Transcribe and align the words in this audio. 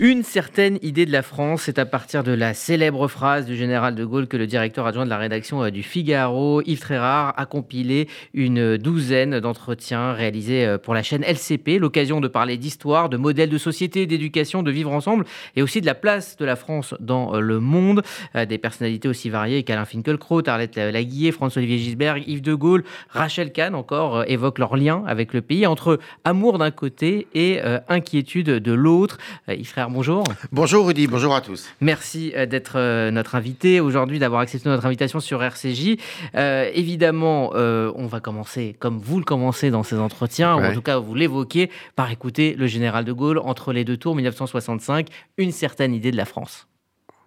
Une 0.00 0.22
certaine 0.22 0.78
idée 0.82 1.06
de 1.06 1.10
la 1.10 1.22
France, 1.22 1.62
c'est 1.62 1.80
à 1.80 1.84
partir 1.84 2.22
de 2.22 2.30
la 2.30 2.54
célèbre 2.54 3.08
phrase 3.08 3.46
du 3.46 3.56
général 3.56 3.96
de 3.96 4.04
Gaulle 4.04 4.28
que 4.28 4.36
le 4.36 4.46
directeur 4.46 4.86
adjoint 4.86 5.04
de 5.04 5.10
la 5.10 5.18
rédaction 5.18 5.64
euh, 5.64 5.70
du 5.70 5.82
Figaro, 5.82 6.62
Yves 6.64 6.78
Trérard, 6.78 7.34
a 7.36 7.46
compilé 7.46 8.06
une 8.32 8.76
douzaine 8.76 9.40
d'entretiens 9.40 10.12
réalisés 10.12 10.64
euh, 10.64 10.78
pour 10.78 10.94
la 10.94 11.02
chaîne 11.02 11.24
LCP, 11.24 11.80
l'occasion 11.80 12.20
de 12.20 12.28
parler 12.28 12.56
d'histoire, 12.56 13.08
de 13.08 13.16
modèles 13.16 13.48
de 13.48 13.58
société, 13.58 14.06
d'éducation, 14.06 14.62
de 14.62 14.70
vivre 14.70 14.92
ensemble 14.92 15.24
et 15.56 15.62
aussi 15.62 15.80
de 15.80 15.86
la 15.86 15.96
place 15.96 16.36
de 16.36 16.44
la 16.44 16.54
France 16.54 16.94
dans 17.00 17.34
euh, 17.34 17.40
le 17.40 17.58
monde. 17.58 18.04
Des 18.48 18.58
personnalités 18.58 19.08
aussi 19.08 19.30
variées 19.30 19.64
qu'Alain 19.64 19.84
Finkielkraut, 19.84 20.48
Arlette 20.48 20.76
Laguillet, 20.76 21.32
François-Olivier 21.32 21.78
Gisbert, 21.78 22.18
Yves 22.18 22.40
de 22.40 22.54
Gaulle, 22.54 22.84
Rachel 23.08 23.50
Kahn 23.50 23.74
encore 23.74 24.22
évoquent 24.28 24.60
leur 24.60 24.76
lien 24.76 25.02
avec 25.08 25.32
le 25.32 25.40
pays 25.40 25.66
entre 25.66 25.98
amour 26.22 26.58
d'un 26.58 26.70
côté 26.70 27.26
et 27.34 27.60
inquiétude 27.88 28.46
de 28.46 28.72
l'autre. 28.72 29.18
Yves 29.48 29.72
bonjour. 29.90 30.24
Bonjour 30.52 30.86
Rudy, 30.86 31.06
bonjour 31.06 31.34
à 31.34 31.40
tous. 31.40 31.68
Merci 31.80 32.32
euh, 32.34 32.46
d'être 32.46 32.76
euh, 32.76 33.10
notre 33.10 33.34
invité 33.34 33.80
aujourd'hui, 33.80 34.18
d'avoir 34.18 34.40
accepté 34.40 34.68
notre 34.68 34.86
invitation 34.86 35.20
sur 35.20 35.42
RCJ. 35.42 35.96
Euh, 36.34 36.70
évidemment, 36.74 37.50
on 37.54 38.06
va 38.06 38.20
commencer 38.20 38.76
comme 38.78 38.98
vous 38.98 39.18
le 39.18 39.24
commencez 39.24 39.70
dans 39.70 39.82
ces 39.82 39.96
entretiens, 39.96 40.56
ou 40.56 40.64
en 40.64 40.72
tout 40.72 40.82
cas 40.82 40.98
vous 40.98 41.14
l'évoquez, 41.14 41.70
par 41.96 42.10
écouter 42.10 42.54
le 42.54 42.66
général 42.66 43.04
de 43.04 43.12
Gaulle 43.12 43.38
entre 43.38 43.72
les 43.72 43.84
deux 43.84 43.96
tours 43.96 44.14
1965, 44.14 45.08
une 45.36 45.52
certaine 45.52 45.94
idée 45.94 46.10
de 46.10 46.16
la 46.16 46.24
France. 46.24 46.66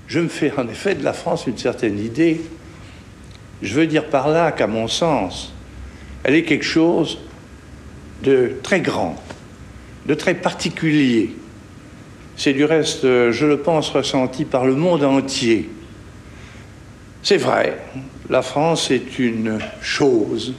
Je 0.07 0.19
me 0.19 0.27
fais 0.27 0.51
en 0.57 0.67
effet 0.67 0.95
de 0.95 1.03
la 1.03 1.13
France 1.13 1.47
une 1.47 1.57
certaine 1.57 1.99
idée. 1.99 2.41
Je 3.61 3.73
veux 3.75 3.87
dire 3.87 4.05
par 4.07 4.29
là 4.29 4.51
qu'à 4.51 4.67
mon 4.67 4.87
sens, 4.87 5.53
elle 6.23 6.35
est 6.35 6.43
quelque 6.43 6.65
chose 6.65 7.19
de 8.23 8.53
très 8.63 8.81
grand, 8.81 9.15
de 10.05 10.13
très 10.13 10.35
particulier 10.35 11.35
c'est 12.35 12.53
du 12.53 12.65
reste, 12.65 13.03
je 13.03 13.45
le 13.45 13.57
pense, 13.57 13.89
ressenti 13.89 14.45
par 14.45 14.65
le 14.65 14.75
monde 14.75 15.03
entier. 15.03 15.69
C'est 17.23 17.37
vrai, 17.37 17.77
la 18.29 18.41
France 18.41 18.89
est 18.89 19.19
une 19.19 19.59
chose, 19.81 20.53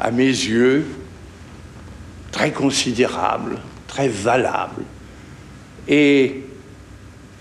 à 0.00 0.10
mes 0.10 0.24
yeux, 0.26 0.86
très 2.32 2.50
considérable, 2.50 3.58
très 3.86 4.08
valable. 4.08 4.82
Et 5.86 6.42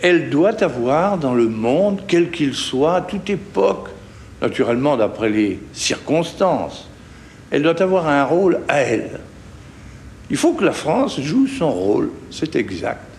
elle 0.02 0.30
doit 0.30 0.64
avoir 0.64 1.17
dans 1.17 1.33
le 1.33 1.47
monde, 1.47 2.03
quel 2.08 2.30
qu'il 2.30 2.53
soit, 2.53 2.95
à 2.95 3.02
toute 3.02 3.30
époque, 3.30 3.89
naturellement 4.41 4.97
d'après 4.97 5.30
les 5.30 5.59
circonstances, 5.73 6.88
elle 7.49 7.64
doit 7.64 7.81
avoir 7.81 8.08
un 8.08 8.23
rôle 8.23 8.59
à 8.67 8.81
elle. 8.81 9.19
Il 10.30 10.38
faut 10.38 10.53
que 10.53 10.66
la 10.66 10.73
France 10.73 11.19
joue 11.21 11.47
son 11.47 11.71
rôle, 11.71 12.11
c'est 12.30 12.55
exact. 12.55 13.16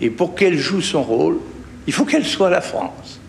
Et 0.00 0.10
pour 0.10 0.34
qu'elle 0.34 0.58
joue 0.58 0.80
son 0.80 1.02
rôle, 1.02 1.38
il 1.86 1.92
faut 1.92 2.04
qu'elle 2.04 2.24
soit 2.24 2.50
la 2.50 2.60
France. 2.60 3.20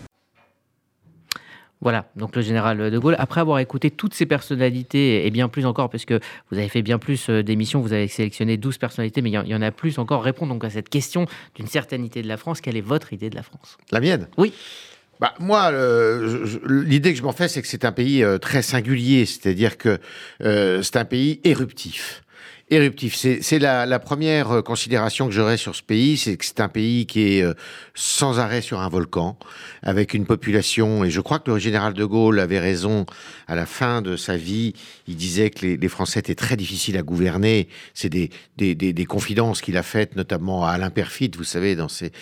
Voilà, 1.80 2.06
donc 2.16 2.34
le 2.34 2.42
général 2.42 2.90
de 2.90 2.98
Gaulle, 2.98 3.14
après 3.18 3.40
avoir 3.40 3.60
écouté 3.60 3.92
toutes 3.92 4.12
ces 4.12 4.26
personnalités, 4.26 5.24
et 5.26 5.30
bien 5.30 5.48
plus 5.48 5.64
encore, 5.64 5.88
parce 5.88 6.04
que 6.04 6.18
vous 6.50 6.58
avez 6.58 6.68
fait 6.68 6.82
bien 6.82 6.98
plus 6.98 7.30
euh, 7.30 7.44
d'émissions, 7.44 7.80
vous 7.80 7.92
avez 7.92 8.08
sélectionné 8.08 8.56
12 8.56 8.78
personnalités, 8.78 9.22
mais 9.22 9.30
il 9.30 9.48
y, 9.48 9.54
en 9.54 9.62
a 9.62 9.70
plus 9.70 9.98
encore, 9.98 10.24
répondre 10.24 10.52
donc 10.52 10.64
à 10.64 10.70
cette 10.70 10.88
question 10.88 11.26
d'une 11.54 11.68
certainité 11.68 12.20
de 12.20 12.26
la 12.26 12.36
France. 12.36 12.60
Quelle 12.60 12.76
est 12.76 12.82
votre 12.82 13.12
idée 13.12 13.30
de 13.30 13.36
la 13.36 13.44
France? 13.44 13.78
La 13.92 14.00
mienne? 14.00 14.26
Oui. 14.36 14.52
Bah, 15.20 15.34
moi, 15.38 15.70
l'idée 16.66 17.12
que 17.12 17.18
je 17.18 17.22
m'en 17.22 17.32
fais, 17.32 17.46
c'est 17.46 17.62
que 17.62 17.68
c'est 17.68 17.84
un 17.84 17.92
pays 17.92 18.24
euh, 18.24 18.38
très 18.38 18.62
singulier, 18.62 19.24
c'est-à-dire 19.24 19.78
que 19.78 19.98
euh, 20.42 20.82
c'est 20.82 20.96
un 20.96 21.04
pays 21.04 21.40
éruptif 21.44 22.24
éruptif. 22.70 23.14
C'est 23.14 23.58
la, 23.58 23.86
la, 23.86 23.98
première 23.98 24.50
euh, 24.50 24.62
considération 24.62 25.26
que 25.26 25.32
j'aurais 25.32 25.56
sur 25.56 25.74
ce 25.74 25.82
pays, 25.82 26.16
c'est 26.16 26.36
que 26.36 26.44
c'est 26.44 26.60
un 26.60 26.68
pays 26.68 27.06
qui 27.06 27.38
est 27.38 27.42
euh, 27.42 27.54
sans 27.94 28.38
arrêt 28.38 28.60
sur 28.60 28.80
un 28.80 28.88
volcan, 28.88 29.38
avec 29.82 30.14
une 30.14 30.26
population, 30.26 31.04
et 31.04 31.10
je 31.10 31.20
crois 31.20 31.38
que 31.38 31.50
le 31.50 31.58
général 31.58 31.94
de 31.94 32.04
Gaulle 32.04 32.40
avait 32.40 32.58
raison 32.58 33.06
à 33.46 33.54
la 33.54 33.66
fin 33.66 34.02
de 34.02 34.16
sa 34.16 34.36
vie, 34.36 34.74
il 35.06 35.16
disait 35.16 35.50
que 35.50 35.64
les, 35.64 35.76
les 35.76 35.88
Français 35.88 36.20
étaient 36.20 36.34
très 36.34 36.56
difficiles 36.56 36.96
à 36.98 37.02
gouverner, 37.02 37.68
c'est 37.94 38.08
des, 38.08 38.30
des, 38.56 38.74
des, 38.74 38.92
des, 38.92 39.04
confidences 39.06 39.60
qu'il 39.60 39.76
a 39.76 39.82
faites, 39.82 40.16
notamment 40.16 40.66
à 40.66 40.72
Alain 40.72 40.90
Perfit, 40.90 41.30
vous 41.36 41.44
savez, 41.44 41.76
dans 41.76 41.88
ses, 41.88 42.12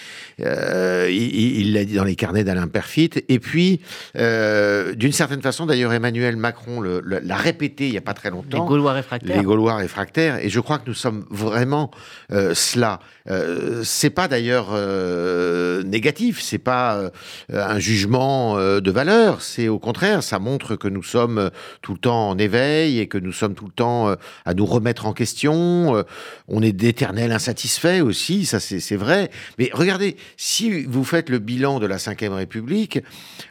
euh, 0.40 1.08
il 1.10 1.72
l'a 1.72 1.84
dit 1.84 1.94
dans 1.94 2.04
les 2.04 2.16
carnets 2.16 2.44
d'Alain 2.44 2.68
Perfit, 2.68 3.10
et 3.28 3.38
puis, 3.38 3.80
euh, 4.16 4.94
d'une 4.94 5.12
certaine 5.12 5.42
façon, 5.42 5.66
d'ailleurs, 5.66 5.92
Emmanuel 5.92 6.36
Macron 6.36 6.80
l'a 6.80 7.36
répété 7.36 7.86
il 7.86 7.92
n'y 7.92 7.98
a 7.98 8.02
pas 8.02 8.14
très 8.14 8.30
longtemps. 8.30 8.62
Les 8.62 8.68
Gaulois 8.68 8.92
réfractaires. 8.92 9.36
Les 9.36 9.42
Gaulois 9.42 9.76
réfractaires 9.76 10.35
et 10.40 10.48
je 10.48 10.60
crois 10.60 10.78
que 10.78 10.86
nous 10.86 10.94
sommes 10.94 11.26
vraiment 11.30 11.90
euh, 12.32 12.54
cela. 12.54 13.00
Euh, 13.28 13.82
c'est 13.82 14.10
pas 14.10 14.28
d'ailleurs 14.28 14.68
euh, 14.72 15.82
négatif, 15.82 16.40
c'est 16.40 16.58
pas 16.58 16.96
euh, 16.96 17.10
un 17.52 17.78
jugement 17.78 18.56
de 18.56 18.90
valeur, 18.90 19.42
c'est 19.42 19.68
au 19.68 19.78
contraire, 19.78 20.22
ça 20.22 20.38
montre 20.38 20.76
que 20.76 20.88
nous 20.88 21.02
sommes 21.02 21.50
tout 21.82 21.92
le 21.92 21.98
temps 21.98 22.30
en 22.30 22.38
éveil 22.38 22.98
et 22.98 23.08
que 23.08 23.18
nous 23.18 23.32
sommes 23.32 23.54
tout 23.54 23.66
le 23.66 23.72
temps 23.72 24.14
à 24.44 24.54
nous 24.54 24.66
remettre 24.66 25.06
en 25.06 25.12
question. 25.12 26.04
on 26.48 26.62
est 26.62 26.72
d'éternels 26.72 27.32
insatisfaits 27.32 28.02
aussi, 28.02 28.46
ça 28.46 28.60
c'est 28.60 28.96
vrai. 28.96 29.30
Mais 29.58 29.70
regardez, 29.72 30.16
si 30.36 30.84
vous 30.84 31.04
faites 31.04 31.28
le 31.28 31.38
bilan 31.38 31.78
de 31.80 31.86
la 31.86 31.96
Ve 31.96 32.32
République, 32.32 33.00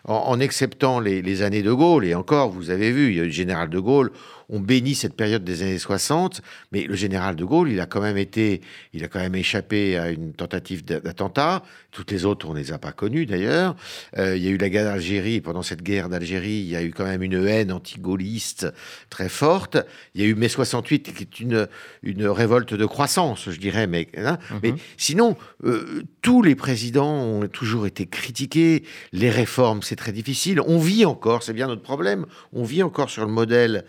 en, 0.06 0.16
en 0.16 0.40
acceptant 0.40 1.00
les, 1.00 1.22
les, 1.22 1.42
années 1.42 1.64
de 1.64 1.72
Gaulle, 1.72 2.06
et 2.06 2.16
encore, 2.16 2.50
vous 2.50 2.70
avez 2.70 2.92
vu, 2.92 3.10
il 3.10 3.18
y 3.18 3.20
a 3.20 3.24
le 3.24 3.30
général 3.30 3.70
de 3.70 3.80
Gaulle, 3.80 4.12
on 4.50 4.60
bénit 4.60 4.96
cette 4.96 5.16
période 5.16 5.44
des 5.44 5.62
années 5.62 5.80
60, 5.80 6.42
mais 6.72 6.84
le 6.84 6.96
général 6.96 7.36
de 7.36 7.44
Gaulle, 7.44 7.72
il 7.72 7.80
a 7.80 7.86
quand 7.86 8.02
même 8.02 8.18
été, 8.18 8.62
il 8.94 9.04
a 9.04 9.08
quand 9.08 9.20
même 9.20 9.36
échappé 9.36 9.98
à 9.98 10.10
une 10.12 10.34
tentative 10.34 10.84
d'attentat. 10.86 11.64
Toutes 11.92 12.12
les 12.12 12.26
autres, 12.26 12.50
on 12.50 12.54
ne 12.54 12.60
les 12.60 12.72
a 12.72 12.78
pas 12.78 12.92
connues 12.92 13.26
d'ailleurs. 13.26 13.76
Euh, 14.18 14.36
il 14.36 14.44
y 14.44 14.48
a 14.48 14.52
eu 14.52 14.58
la 14.58 14.70
guerre 14.70 14.86
d'Algérie. 14.86 15.42
Pendant 15.42 15.62
cette 15.62 15.82
guerre 15.82 16.10
d'Algérie, 16.10 16.60
il 16.60 16.68
y 16.68 16.76
a 16.76 16.84
eu 16.84 16.92
quand 16.92 17.06
même 17.06 17.24
une 17.24 17.48
haine 17.48 17.72
anti-gaulliste 17.72 18.68
très 19.10 19.30
forte. 19.30 19.78
Il 20.14 20.22
y 20.22 20.26
a 20.26 20.28
eu 20.28 20.36
mai 20.36 20.50
68, 20.50 21.14
qui 21.14 21.24
est 21.24 21.40
une, 21.40 21.68
une 22.04 22.28
révolte 22.28 22.74
de 22.74 22.86
croissance, 22.86 23.50
je 23.50 23.60
dirais. 23.60 23.88
Mais, 23.88 24.08
hein. 24.18 24.38
mhm. 24.52 24.60
mais 24.64 24.74
sinon, 24.98 25.38
euh, 25.64 26.04
tous 26.22 26.42
les 26.42 26.56
présidents 26.56 27.16
ont 27.16 27.48
toujours 27.48 27.88
été 27.88 28.06
critiqués. 28.06 28.84
Les 29.14 29.30
réformes, 29.30 29.82
c'est 29.82 29.96
très 29.96 30.12
difficile. 30.12 30.60
On 30.62 30.80
vit 30.80 31.06
encore, 31.06 31.44
c'est 31.44 31.54
bien 31.54 31.68
notre 31.68 31.82
problème, 31.82 32.26
on 32.54 32.64
vit 32.64 32.84
encore 32.84 33.10
sur 33.10 33.26
le 33.26 33.32
modèle 33.32 33.86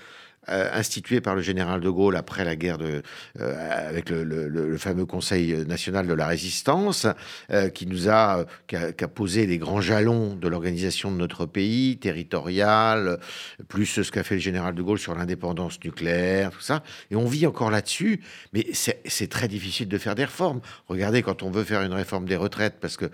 euh, 0.48 0.70
institué 0.72 1.20
par 1.20 1.34
le 1.34 1.42
général 1.42 1.80
de 1.80 1.90
Gaulle 1.90 2.14
après 2.14 2.44
la 2.44 2.54
guerre 2.54 2.78
de, 2.78 3.02
euh, 3.40 3.88
avec 3.88 4.10
le, 4.10 4.22
le, 4.22 4.78
fameux 4.78 5.04
Conseil 5.04 5.64
national 5.66 6.06
de 6.06 6.14
la 6.14 6.28
résistance, 6.28 7.08
euh, 7.50 7.68
qui 7.68 7.86
nous 7.86 8.08
a, 8.08 8.44
qui 8.68 8.76
a, 8.76 9.08
posé 9.08 9.46
les 9.46 9.58
grands 9.58 9.80
jalons 9.80 10.36
de 10.36 10.46
l'organisation 10.46 11.10
de 11.10 11.16
notre 11.16 11.46
pays, 11.46 11.98
territorial, 11.98 13.18
plus 13.66 13.86
ce 13.86 14.10
qu'a 14.10 14.22
fait 14.22 14.36
le 14.36 14.40
général 14.40 14.76
de 14.76 14.82
Gaulle 14.82 15.00
sur 15.00 15.16
l'indépendance 15.16 15.82
nucléaire, 15.82 16.52
tout 16.52 16.60
ça. 16.60 16.84
Et 17.10 17.16
on 17.16 17.26
vit 17.26 17.46
encore 17.46 17.72
là-dessus, 17.72 18.20
mais 18.52 18.66
c'est 18.72 19.28
très 19.28 19.48
difficile 19.48 19.88
de 19.88 19.98
faire 19.98 20.14
des 20.14 20.24
réformes. 20.24 20.60
Regardez, 20.86 21.22
quand 21.22 21.42
on 21.42 21.50
veut 21.50 21.64
faire 21.64 21.82
une 21.82 21.92
réforme 21.92 22.26
des 22.26 22.36
retraites, 22.36 22.76
parce 22.80 22.96
que 22.96 23.06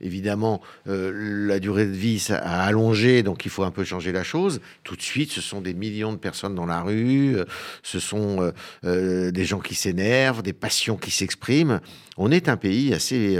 évidemment 0.00 0.60
la 0.86 1.60
durée 1.60 1.86
de 1.86 1.92
vie 1.92 2.26
a 2.30 2.64
allongé, 2.64 3.22
donc 3.22 3.44
il 3.44 3.50
faut 3.50 3.62
un 3.62 3.70
peu 3.70 3.84
changer 3.84 4.10
la 4.10 4.24
chose. 4.24 4.60
Tout 4.82 4.96
de 4.96 5.02
suite, 5.02 5.30
ce 5.30 5.40
sont 5.40 5.60
des 5.60 5.74
millions 5.74 6.12
de 6.12 6.18
personnes 6.18 6.54
dans 6.54 6.66
la 6.66 6.79
rue, 6.82 7.36
euh, 7.36 7.44
ce 7.82 7.98
sont 7.98 8.40
euh, 8.40 8.52
euh, 8.84 9.30
des 9.30 9.44
gens 9.44 9.58
qui 9.58 9.74
s'énervent, 9.74 10.42
des 10.42 10.52
passions 10.52 10.96
qui 10.96 11.10
s'expriment. 11.10 11.80
On 12.16 12.30
est 12.30 12.48
un 12.48 12.56
pays 12.56 12.92
assez... 12.94 13.38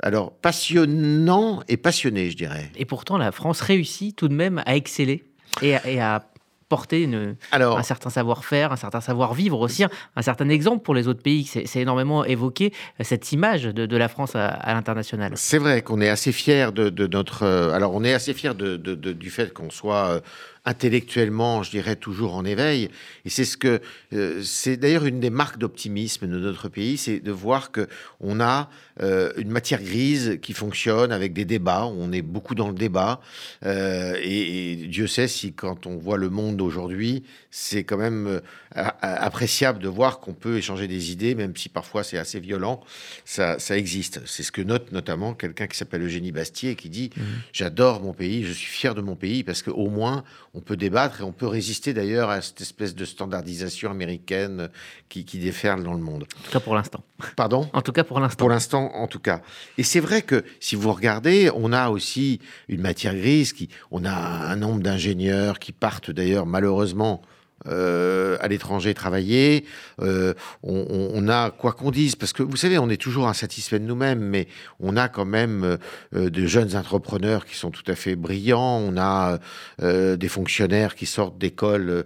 alors, 0.00 0.32
passionnant 0.32 1.62
et 1.68 1.76
passionné, 1.76 2.30
je 2.30 2.36
dirais. 2.36 2.70
Et 2.76 2.84
pourtant, 2.84 3.18
la 3.18 3.32
France 3.32 3.60
réussit 3.60 4.14
tout 4.16 4.28
de 4.28 4.34
même 4.34 4.62
à 4.66 4.76
exceller 4.76 5.24
et 5.62 5.74
à, 6.00 6.24
porter 6.68 7.02
une, 7.02 7.36
un 7.52 7.82
certain 7.82 8.10
savoir-faire, 8.10 8.72
un 8.72 8.76
certain 8.76 9.00
savoir-vivre 9.00 9.58
aussi, 9.58 9.84
un, 9.84 10.22
certain 10.22 10.48
exemple 10.48 10.82
pour 10.82 10.94
les 10.94 11.08
autres 11.08 11.22
pays. 11.22 11.44
C'est 11.44 11.80
énormément 11.80 12.24
évoqué 12.24 12.72
cette 13.00 13.32
image 13.32 13.64
de, 13.64 13.96
la 13.96 14.08
France 14.08 14.36
à, 14.36 14.74
l'international. 14.74 15.32
C'est 15.36 15.58
vrai 15.58 15.82
qu'on 15.82 16.00
est 16.00 16.08
assez 16.08 16.32
fier 16.32 16.72
de, 16.72 17.06
notre. 17.06 17.44
alors, 17.44 17.94
on 17.94 18.04
est 18.04 18.12
assez 18.12 18.34
fier 18.34 18.54
du 18.54 19.30
fait 19.30 19.52
qu'on 19.52 19.70
soit 19.70 20.20
intellectuellement, 20.68 21.62
je 21.62 21.70
dirais, 21.70 21.96
toujours 21.96 22.36
en 22.36 22.44
éveil. 22.44 22.90
Et 23.24 23.30
c'est 23.30 23.46
ce 23.46 23.56
que 23.56 23.80
euh, 24.12 24.42
c'est 24.44 24.76
d'ailleurs 24.76 25.06
une 25.06 25.18
des 25.18 25.30
marques 25.30 25.56
d'optimisme 25.56 26.26
de 26.26 26.38
notre 26.38 26.68
pays, 26.68 26.98
c'est 26.98 27.20
de 27.20 27.32
voir 27.32 27.72
que 27.72 27.88
on 28.20 28.38
a 28.38 28.68
euh, 29.00 29.32
une 29.38 29.50
matière 29.50 29.82
grise 29.82 30.38
qui 30.42 30.52
fonctionne 30.52 31.10
avec 31.10 31.32
des 31.32 31.46
débats. 31.46 31.86
On 31.86 32.12
est 32.12 32.20
beaucoup 32.20 32.54
dans 32.54 32.68
le 32.68 32.74
débat. 32.74 33.22
Euh, 33.64 34.18
et, 34.22 34.76
Dieu 34.88 35.06
sait 35.06 35.28
si 35.28 35.54
quand 35.54 35.86
on 35.86 35.96
voit 35.96 36.18
le 36.18 36.28
monde 36.28 36.60
aujourd'hui, 36.60 37.22
c'est 37.50 37.84
quand 37.84 37.96
même 37.96 38.40
appréciable 38.74 39.78
de 39.78 39.88
voir 39.88 40.20
qu'on 40.20 40.34
peut 40.34 40.58
échanger 40.58 40.86
des 40.86 41.12
idées, 41.12 41.34
même 41.34 41.56
si 41.56 41.70
parfois 41.70 42.04
c'est 42.04 42.18
assez 42.18 42.40
violent. 42.40 42.80
Ça, 43.24 43.58
ça 43.58 43.78
existe. 43.78 44.20
C'est 44.26 44.42
ce 44.42 44.52
que 44.52 44.60
note 44.60 44.92
notamment 44.92 45.32
quelqu'un 45.32 45.66
qui 45.66 45.78
s'appelle 45.78 46.02
Eugénie 46.02 46.32
Bastier 46.32 46.74
qui 46.74 46.90
dit 46.90 47.10
mmh. 47.16 47.22
J'adore 47.52 48.02
mon 48.02 48.12
pays, 48.12 48.44
je 48.44 48.52
suis 48.52 48.70
fier 48.70 48.94
de 48.94 49.00
mon 49.00 49.16
pays 49.16 49.44
parce 49.44 49.62
qu'au 49.62 49.88
moins 49.88 50.24
on 50.57 50.57
peut 50.60 50.76
débattre 50.76 51.20
et 51.20 51.24
on 51.24 51.32
peut 51.32 51.46
résister 51.46 51.92
d'ailleurs 51.94 52.30
à 52.30 52.40
cette 52.40 52.60
espèce 52.60 52.94
de 52.94 53.04
standardisation 53.04 53.90
américaine 53.90 54.68
qui, 55.08 55.24
qui 55.24 55.38
déferle 55.38 55.82
dans 55.82 55.94
le 55.94 56.00
monde. 56.00 56.24
En 56.38 56.44
tout 56.44 56.50
cas 56.50 56.60
pour 56.60 56.74
l'instant. 56.74 57.02
Pardon? 57.36 57.68
En 57.72 57.82
tout 57.82 57.92
cas 57.92 58.04
pour 58.04 58.20
l'instant. 58.20 58.38
Pour 58.38 58.50
l'instant, 58.50 58.90
en 58.94 59.06
tout 59.06 59.18
cas. 59.18 59.40
Et 59.76 59.82
c'est 59.82 60.00
vrai 60.00 60.22
que 60.22 60.44
si 60.60 60.76
vous 60.76 60.92
regardez, 60.92 61.50
on 61.54 61.72
a 61.72 61.88
aussi 61.90 62.40
une 62.68 62.80
matière 62.80 63.14
grise, 63.14 63.52
qui, 63.52 63.68
on 63.90 64.04
a 64.04 64.12
un 64.12 64.56
nombre 64.56 64.80
d'ingénieurs 64.80 65.58
qui 65.58 65.72
partent 65.72 66.10
d'ailleurs 66.10 66.46
malheureusement 66.46 67.22
euh, 67.66 68.36
à 68.40 68.46
l'étranger 68.46 68.94
travailler. 68.94 69.64
Euh, 70.00 70.32
on, 70.62 71.28
a, 71.28 71.50
quoi 71.50 71.72
qu'on 71.72 71.90
dise, 71.90 72.14
parce 72.14 72.32
que 72.32 72.44
vous 72.44 72.56
savez, 72.56 72.78
on 72.78 72.88
est 72.88 73.00
toujours 73.00 73.26
insatisfait 73.26 73.80
de 73.80 73.84
nous-mêmes, 73.84 74.20
mais 74.20 74.46
on 74.78 74.96
a 74.96 75.08
quand 75.08 75.24
même 75.24 75.76
euh, 76.14 76.30
de 76.30 76.46
jeunes 76.46 76.76
entrepreneurs 76.76 77.44
qui 77.44 77.56
sont 77.56 77.72
tout 77.72 77.82
à 77.90 77.96
fait 77.96 78.14
brillants. 78.14 78.78
On 78.78 78.96
a 78.96 79.38
des 79.80 80.28
fonctionnaires 80.28 80.94
qui 80.94 81.06
sortent 81.06 81.38
d'écoles 81.38 82.04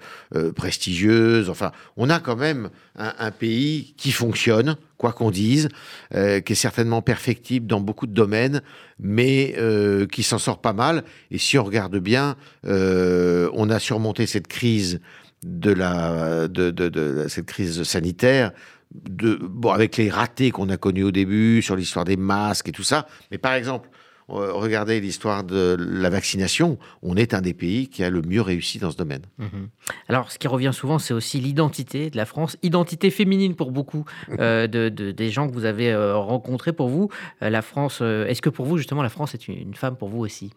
prestigieuses. 0.57 1.51
Enfin, 1.51 1.73
on 1.97 2.09
a 2.11 2.21
quand 2.21 2.37
même 2.37 2.71
un, 2.97 3.13
un 3.19 3.31
pays 3.31 3.95
qui 3.97 4.13
fonctionne, 4.13 4.77
quoi 4.97 5.13
qu'on 5.13 5.31
dise, 5.31 5.69
qui 6.11 6.19
est 6.19 6.55
certainement 6.55 7.03
perfectible 7.03 7.67
dans 7.67 7.81
beaucoup 7.81 8.07
de 8.07 8.15
domaines, 8.15 8.63
mais 8.99 9.55
qui 10.11 10.23
s'en 10.23 10.39
sort 10.39 10.61
pas 10.61 10.73
mal. 10.73 11.05
Et 11.31 11.39
si 11.39 11.59
on 11.59 11.65
regarde 11.65 11.97
bien, 11.99 12.37
on 12.65 13.71
a 13.71 13.79
surmonté 13.79 14.27
cette 14.27 14.49
crise 14.49 15.01
de, 15.45 15.73
la, 15.73 16.49
de, 16.49 17.27
cette 17.29 17.47
crise 17.47 17.83
sanitaire, 17.83 18.53
de, 18.95 19.39
bon, 19.41 19.71
avec 19.71 19.97
les 19.97 20.11
ratés 20.11 20.51
qu'on 20.51 20.69
a 20.69 20.77
connus 20.77 21.05
au 21.05 21.11
début 21.11 21.63
sur 21.63 21.77
l'histoire 21.77 22.05
des 22.05 22.17
masques 22.17 22.69
et 22.69 22.73
tout 22.73 22.83
ça. 22.83 23.07
Mais 23.31 23.39
par 23.39 23.55
exemple, 23.55 23.89
euh, 24.31 24.53
regardez 24.53 25.01
l'histoire 25.01 25.45
de 25.45 25.77
la 25.79 26.09
vaccination, 26.11 26.79
on 27.03 27.17
est 27.17 27.35
un 27.35 27.41
des 27.41 27.55
pays 27.55 27.89
qui 27.89 28.05
a 28.05 28.11
le 28.11 28.23
mieux 28.23 28.41
réussi 28.41 28.79
dans 28.79 28.91
ce 28.91 28.97
domaine. 28.97 29.23
Mhm. 29.39 29.69
Alors, 30.09 30.31
ce 30.31 30.39
qui 30.39 30.47
revient 30.47 30.71
souvent, 30.73 30.99
c'est 30.99 31.15
aussi 31.15 31.41
l'identité 31.41 32.09
de 32.09 32.17
la 32.17 32.25
France, 32.25 32.57
identité 32.63 33.11
féminine 33.11 33.57
pour 33.57 33.73
beaucoup 33.73 34.05
euh, 34.39 34.67
de, 34.67 34.89
des 34.89 35.31
gens 35.31 35.49
que 35.49 35.53
vous 35.53 35.65
avez 35.65 35.91
euh, 35.91 36.17
rencontrés. 36.17 36.73
Pour 36.73 36.89
vous, 36.89 37.11
la 37.41 37.63
France, 37.63 38.01
est-ce 38.01 38.41
que 38.41 38.51
pour 38.51 38.67
vous, 38.67 38.79
justement, 38.79 39.03
la 39.03 39.09
France 39.09 39.35
est 39.35 39.49
une 39.49 39.75
femme 39.75 39.97
pour 39.97 40.09
vous 40.09 40.21
aussi? 40.21 40.53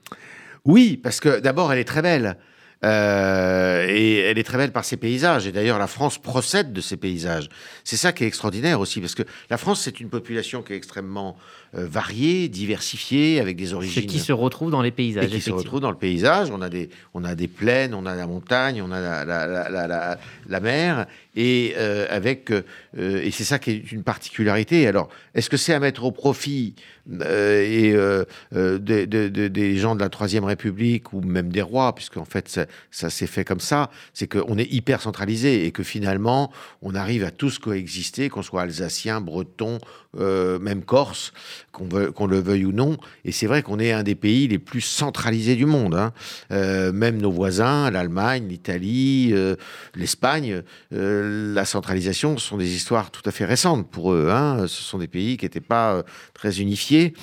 Oui, 0.64 0.98
parce 0.98 1.20
que 1.20 1.40
d'abord, 1.40 1.72
elle 1.74 1.80
est 1.80 1.86
très 1.86 2.02
belle. 2.02 2.38
Euh, 2.86 3.88
et 3.90 4.20
elle 4.20 4.38
est 4.38 4.44
très 4.44 4.58
belle 4.58 4.72
par 4.72 4.86
ses 4.86 4.98
paysages. 4.98 5.48
Et 5.48 5.52
d'ailleurs, 5.52 5.80
la 5.80 5.88
France 5.88 6.20
procède 6.20 6.72
de 6.72 6.82
ces 6.82 6.98
paysages. 6.98 7.50
C'est 7.84 7.98
ça 7.98 8.14
qui 8.14 8.24
est 8.24 8.28
extraordinaire 8.28 8.80
aussi, 8.80 9.02
parce 9.02 9.16
que 9.16 9.24
la 9.50 9.58
France, 9.58 9.82
c'est 9.82 10.00
une 10.00 10.10
population 10.10 10.62
qui 10.62 10.74
est 10.74 10.76
extrêmement 10.76 11.36
euh, 11.76 11.88
variée, 11.88 12.48
diversifiée, 12.48 13.40
avec 13.40 13.58
des 13.58 13.74
origines. 13.74 14.06
qui 14.06 14.20
se 14.20 14.34
retrouve 14.34 14.70
dans 14.70 14.84
les 14.84 14.92
paysages. 14.92 15.26
Et 15.26 15.30
qui 15.30 15.42
se 15.42 15.52
retrouve 15.52 15.80
dans 15.80 15.92
le 15.92 15.98
paysage. 15.98 16.52
On 16.52 16.62
a 16.62 16.70
des, 16.70 16.90
on 17.16 17.24
a 17.24 17.34
des 17.34 17.48
plaines, 17.48 17.96
on 17.96 18.06
a 18.06 18.16
la 18.16 18.28
montagne, 18.28 18.82
on 18.82 18.92
a 18.92 19.00
la, 19.00 19.26
la, 19.26 19.88
la, 19.88 20.18
la 20.48 20.60
mer, 20.60 21.08
et 21.36 21.74
euh, 21.78 22.08
avec 22.10 22.52
et 22.98 23.32
c'est 23.32 23.44
ça 23.44 23.60
qui 23.60 23.72
est 23.72 23.92
une 23.92 24.04
particularité. 24.04 24.88
Alors, 24.88 25.10
est-ce 25.34 25.50
que 25.50 25.58
c'est 25.58 25.74
à 25.74 25.80
mettre 25.80 26.04
au 26.06 26.12
profit 26.12 26.76
des, 27.08 27.94
gens 29.78 29.96
de 29.96 30.00
la 30.00 30.10
Troisième 30.10 30.46
République 30.46 31.14
ou 31.14 31.22
même 31.22 31.52
des 31.52 31.62
rois, 31.62 31.94
puisque 31.94 32.18
en 32.18 32.26
fait 32.26 32.60
ça, 32.92 33.10
s'est 33.10 33.28
fait 33.28 33.44
comme 33.44 33.60
ça, 33.60 33.92
c'est 34.14 34.28
qu'on 34.28 34.58
est 34.58 34.72
hyper 34.72 35.02
centralisé 35.02 35.66
et 35.66 35.72
que 35.72 35.84
finalement, 35.84 36.52
on 36.82 36.96
arrive 36.96 37.24
à 37.24 37.32
tous 37.32 37.60
coexister, 37.60 38.30
qu'on 38.30 38.42
soit 38.42 38.62
alsacien, 38.64 39.22
breton, 39.22 39.80
euh, 40.18 40.60
même 40.60 40.84
corse, 40.84 41.34
qu'on 41.74 42.28
le 42.28 42.40
veuille 42.40 42.66
ou 42.66 42.72
non. 42.72 42.98
Et 43.26 43.34
c'est 43.34 43.48
vrai 43.48 43.62
qu'on 43.64 43.80
est 43.80 43.92
un 43.92 44.04
des 44.04 44.16
pays 44.16 44.48
les 44.48 44.60
plus 44.60 44.80
centralisés 44.80 45.56
du 45.56 45.66
monde. 45.66 45.94
Hein. 45.94 46.14
Euh, 46.52 46.94
même 46.94 47.18
nos 47.18 47.32
voisins, 47.32 47.92
l'Allemagne, 47.92 48.48
l'Italie, 48.48 49.32
euh, 49.34 49.56
l'Espagne, 49.94 50.64
la 51.26 51.66
centralisation 51.66 52.38
sont 52.38 52.58
des 52.58 52.76
histoires 52.76 53.12
tout 53.12 53.22
à 53.26 53.32
fait 53.32 53.46
récentes 53.46 53.90
pour 53.90 54.14
eux. 54.14 54.30
Hein. 54.32 54.68
Ce 54.68 54.82
sont 54.82 54.98
des 54.98 55.08
pays 55.08 55.38
qui 55.38 55.46
n'étaient 55.46 55.62
pas 55.62 56.04
très 56.34 56.62
unifiés. 56.62 57.14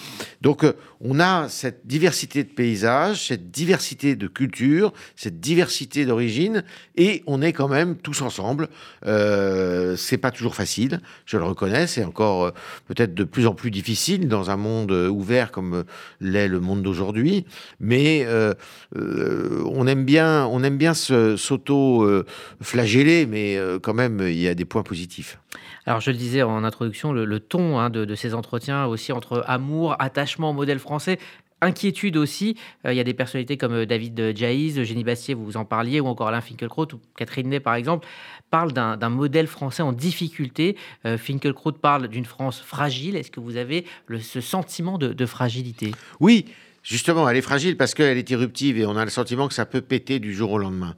Donc, 0.40 0.64
on 1.00 1.18
a 1.18 1.48
cette 1.48 1.86
diversité 1.86 2.44
de 2.44 2.48
paysages, 2.48 3.28
cette 3.28 3.50
diversité 3.50 4.14
de 4.14 4.28
cultures, 4.28 4.92
cette 5.16 5.40
diversité 5.40 6.06
d'origine, 6.06 6.62
et 6.96 7.24
on 7.26 7.42
est 7.42 7.52
quand 7.52 7.68
même 7.68 7.96
tous 7.96 8.22
ensemble. 8.22 8.68
Euh, 9.06 9.96
c'est 9.96 10.18
pas 10.18 10.30
toujours 10.30 10.54
facile, 10.54 11.00
je 11.26 11.38
le 11.38 11.44
reconnais, 11.44 11.88
c'est 11.88 12.04
encore 12.04 12.44
euh, 12.44 12.50
peut-être 12.86 13.14
de 13.14 13.24
plus 13.24 13.46
en 13.46 13.54
plus 13.54 13.72
difficile 13.72 14.28
dans 14.28 14.50
un 14.50 14.56
monde 14.56 14.92
ouvert 14.92 15.50
comme 15.50 15.84
l'est 16.20 16.48
le 16.48 16.60
monde 16.60 16.82
d'aujourd'hui, 16.82 17.46
mais 17.80 18.24
euh, 18.26 18.52
euh, 18.96 19.62
on 19.66 19.86
aime 19.86 20.04
bien, 20.04 20.46
on 20.46 20.62
aime 20.62 20.78
bien 20.78 20.94
s'auto-flageller, 20.94 23.26
mais 23.26 23.58
quand 23.92 23.96
même 23.96 24.26
il 24.26 24.38
y 24.38 24.48
a 24.48 24.54
des 24.54 24.64
points 24.64 24.82
positifs. 24.82 25.38
Alors, 25.84 26.00
je 26.00 26.10
le 26.10 26.16
disais 26.16 26.42
en 26.42 26.64
introduction, 26.64 27.12
le, 27.12 27.40
ton 27.40 27.78
hein, 27.78 27.90
de, 27.90 28.14
ces 28.14 28.32
entretiens 28.32 28.86
aussi 28.86 29.12
entre 29.12 29.44
amour, 29.46 29.96
attachement 29.98 30.50
au 30.50 30.52
modèle 30.54 30.78
français, 30.78 31.18
inquiétude 31.60 32.16
aussi. 32.16 32.56
Euh, 32.86 32.94
il 32.94 32.96
y 32.96 33.00
a 33.00 33.04
des 33.04 33.12
personnalités 33.12 33.58
comme 33.58 33.74
euh, 33.74 33.84
David 33.84 34.34
Jaïs, 34.34 34.78
Eugénie 34.78 35.04
Bastier, 35.04 35.34
vous 35.34 35.44
vous 35.44 35.58
en 35.58 35.66
parliez, 35.66 36.00
ou 36.00 36.06
encore 36.06 36.28
Alain 36.28 36.40
Finkielkraut 36.40 36.86
ou 36.94 37.00
Catherine 37.18 37.50
Ney, 37.50 37.60
par 37.60 37.74
exemple, 37.74 38.08
parlent 38.50 38.72
d'un 38.72 39.08
modèle 39.10 39.46
français 39.46 39.82
en 39.82 39.92
difficulté. 39.92 40.78
Euh, 41.04 41.18
Finkielkraut 41.18 41.72
parle 41.72 42.08
d'une 42.08 42.24
France 42.24 42.62
fragile. 42.62 43.14
Est-ce 43.16 43.30
que 43.30 43.40
vous 43.40 43.58
avez 43.58 43.84
ce 44.20 44.40
sentiment 44.40 44.96
de, 44.96 45.26
fragilité? 45.26 45.92
Oui. 46.18 46.46
Justement, 46.82 47.28
elle 47.28 47.36
est 47.36 47.42
fragile 47.42 47.76
parce 47.76 47.94
qu'elle 47.94 48.18
est 48.18 48.30
irruptive 48.30 48.78
et 48.78 48.86
on 48.86 48.96
a 48.96 49.04
le 49.04 49.10
sentiment 49.10 49.48
que 49.48 49.54
ça 49.54 49.66
peut 49.66 49.80
péter 49.80 50.18
du 50.18 50.34
jour 50.34 50.52
au 50.52 50.58
lendemain. 50.58 50.94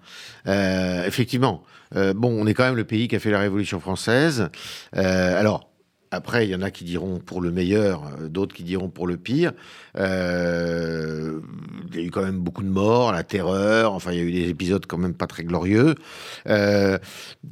effectivement, 1.06 1.62
bon, 1.94 2.32
on 2.40 2.46
est 2.46 2.54
quand 2.54 2.64
même 2.64 2.76
le 2.76 2.84
pays 2.84 3.06
qui 3.08 3.16
a 3.16 3.20
fait 3.20 3.31
la 3.31 3.40
Révolution 3.40 3.81
française. 3.81 4.48
alors, 4.92 5.74
après, 6.14 6.46
il 6.46 6.50
y 6.50 6.55
en 6.55 6.62
a 6.62 6.70
qui 6.70 6.84
diront 6.84 7.19
pour 7.19 7.40
le 7.40 7.50
meilleur, 7.50 8.05
euh, 8.05 8.28
d'autres 8.28 8.55
qui 8.55 8.62
diront 8.62 8.88
pour 8.88 9.06
le 9.06 9.16
pire. 9.16 9.52
Euh, 9.96 11.40
il 11.93 12.00
y 12.00 12.02
a 12.02 12.06
eu 12.06 12.11
quand 12.11 12.22
même 12.22 12.38
beaucoup 12.38 12.62
de 12.62 12.69
morts, 12.69 13.12
la 13.12 13.22
terreur, 13.22 13.93
enfin, 13.93 14.12
il 14.12 14.19
y 14.19 14.20
a 14.20 14.25
eu 14.25 14.32
des 14.32 14.49
épisodes 14.49 14.84
quand 14.87 14.99
même 14.99 15.14
pas 15.14 15.26
très 15.26 15.44
glorieux. 15.44 15.94
Euh, 16.49 16.99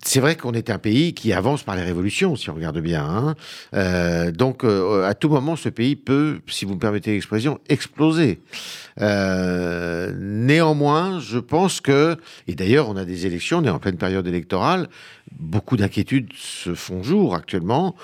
c'est 0.04 0.20
vrai 0.20 0.36
qu'on 0.36 0.52
est 0.52 0.70
un 0.70 0.78
pays 0.78 1.14
qui 1.14 1.32
avance 1.32 1.62
par 1.62 1.76
les 1.76 1.82
révolutions, 1.82 2.36
si 2.36 2.50
on 2.50 2.54
regarde 2.54 2.78
bien. 2.78 3.34
Hein. 3.72 4.30
donc, 4.32 4.64
à 4.64 5.14
tout 5.14 5.28
moment, 5.28 5.56
ce 5.56 5.68
pays 5.68 5.96
peut, 5.96 6.40
si 6.46 6.64
vous 6.64 6.74
me 6.74 6.80
permettez 6.80 7.12
l'expression, 7.12 7.60
exploser. 7.68 8.40
néanmoins, 8.98 11.20
je 11.20 11.38
pense 11.38 11.80
que, 11.80 12.16
et 12.48 12.54
d'ailleurs, 12.54 12.88
on 12.88 12.96
a 12.96 13.04
des 13.04 13.26
élections, 13.26 13.58
on 13.58 13.64
est 13.64 13.70
en 13.70 13.78
pleine 13.78 13.96
période 13.96 14.26
électorale, 14.26 14.88
beaucoup 15.38 15.76
d'inquiétudes 15.76 16.30
se 16.36 16.74
font 16.74 17.02
jour 17.02 17.34
actuellement 17.34 17.94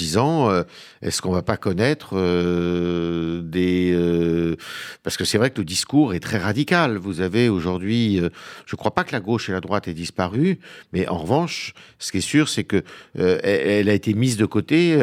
disant 0.00 0.50
euh, 0.50 0.62
est-ce 1.02 1.20
qu'on 1.20 1.30
va 1.30 1.42
pas 1.42 1.56
connaître 1.56 2.10
euh, 2.14 3.42
des 3.42 3.92
euh, 3.92 4.56
parce 5.02 5.16
que 5.16 5.24
c'est 5.24 5.36
vrai 5.36 5.50
que 5.50 5.58
le 5.58 5.64
discours 5.64 6.14
est 6.14 6.20
très 6.20 6.38
radical. 6.38 6.96
Vous 6.96 7.20
avez 7.20 7.48
aujourd'hui, 7.48 8.20
je 8.66 8.76
crois 8.76 8.94
pas 8.94 9.04
que 9.04 9.12
la 9.12 9.20
gauche 9.20 9.48
et 9.48 9.52
la 9.52 9.60
droite 9.60 9.88
aient 9.88 9.94
disparu, 9.94 10.58
mais 10.92 11.06
en 11.08 11.18
revanche, 11.18 11.74
ce 11.98 12.12
qui 12.12 12.18
est 12.18 12.22
sûr, 12.22 12.48
c'est 12.48 12.64
que 12.64 12.82
elle, 13.14 13.88
a 13.88 13.94
été 13.94 14.14
mise 14.14 14.36
de 14.36 14.46
côté 14.46 14.98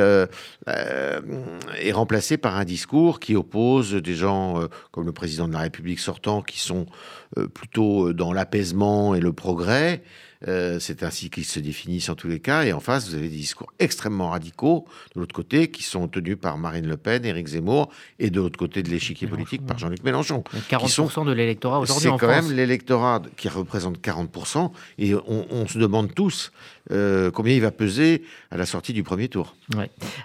et 0.68 1.92
remplacée 1.92 2.38
par 2.38 2.58
un 2.58 2.66
discours 2.66 3.20
qui 3.20 3.36
oppose 3.36 3.94
des 3.94 4.16
gens 4.16 4.68
comme 4.92 5.06
le 5.06 5.12
président 5.12 5.48
de 5.48 5.54
la 5.54 5.60
République 5.60 6.00
sortant, 6.00 6.42
qui 6.42 6.60
sont 6.60 6.86
plutôt 7.54 8.14
dans 8.14 8.34
l'apaisement 8.34 9.16
et 9.16 9.20
le 9.20 9.34
progrès. 9.34 10.02
Euh, 10.48 10.78
c'est 10.80 11.02
ainsi 11.02 11.30
qu'ils 11.30 11.46
se 11.46 11.60
définissent 11.60 12.10
en 12.10 12.16
tous 12.16 12.28
les 12.28 12.40
cas. 12.40 12.64
Et 12.64 12.74
en 12.74 12.80
face, 12.80 13.10
vous 13.10 13.16
avez 13.16 13.30
des 13.30 13.38
discours 13.38 13.72
extrêmement 13.80 14.30
radicaux 14.30 14.86
de 15.16 15.20
l'autre 15.20 15.34
côté 15.34 15.72
qui 15.72 15.84
sont 15.84 16.08
tenus 16.08 16.38
par 16.40 16.58
Marine 16.58 16.88
Le 16.88 16.98
Pen, 16.98 17.26
Éric 17.26 17.48
Zemmour, 17.48 17.90
et 18.20 18.30
de 18.30 18.40
l'autre 18.40 18.58
côté 18.58 18.84
de 18.84 18.90
l'échiquier 18.90 19.28
politique 19.28 19.66
par 19.66 19.80
Jean-Luc 19.80 20.04
Mélenchon. 20.04 20.44
40% 20.70 21.26
de 21.26 21.32
l'électorat 21.32 21.80
aujourd'hui 21.80 22.10
C'est 22.12 22.18
quand 22.18 22.28
même 22.28 22.52
l'électorat 22.52 23.22
qui 23.36 23.50
représente 23.50 24.00
40%. 24.00 24.72
Et 25.00 25.16
on 25.16 25.68
se 25.68 25.80
demande 25.80 26.14
tous 26.14 26.52
euh, 26.92 27.32
combien 27.32 27.54
il 27.54 27.62
va 27.62 27.72
peser 27.72 28.24
à 28.52 28.58
la 28.58 28.66
sortie 28.66 28.94
du 28.94 29.04
premier 29.04 29.28
tour. 29.28 29.56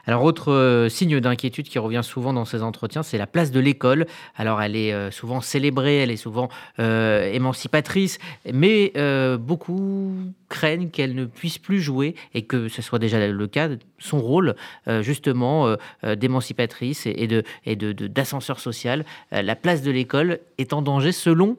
Alors, 0.07 0.23
autre 0.23 0.53
euh, 0.53 0.89
signe 0.89 1.21
d'inquiétude 1.21 1.69
qui 1.69 1.79
revient 1.79 2.03
souvent 2.03 2.33
dans 2.33 2.45
ces 2.45 2.63
entretiens, 2.63 3.03
c'est 3.03 3.19
la 3.19 3.27
place 3.27 3.51
de 3.51 3.61
l'école. 3.61 4.07
Alors, 4.37 4.63
elle 4.63 4.77
est 4.77 4.93
euh, 4.93 5.11
souvent 5.11 5.41
célébrée, 5.41 5.99
elle 5.99 6.11
est 6.11 6.17
souvent 6.17 6.49
émancipatrice, 6.79 8.19
mais 8.53 8.93
beaucoup 9.39 10.15
craignent 10.53 10.91
qu'elle 10.91 11.15
ne 11.15 11.25
puisse 11.25 11.59
plus 11.59 11.81
jouer 11.81 12.15
et 12.35 12.43
que 12.43 12.69
ce 12.69 12.83
soit 12.83 12.99
déjà 12.99 13.27
le 13.27 13.47
cas, 13.47 13.71
son 13.99 14.21
rôle 14.21 14.55
justement 15.01 15.77
d'émancipatrice 16.03 17.07
et, 17.07 17.27
de 17.27 17.43
et 17.65 17.77
de, 17.77 17.93
d'ascenseur 17.93 18.61
social. 18.61 19.05
la 19.31 19.57
place 19.57 19.83
de 19.83 19.91
l'école 19.91 20.41
est 20.59 20.73
en 20.73 20.83
danger 20.83 21.13
selon 21.13 21.57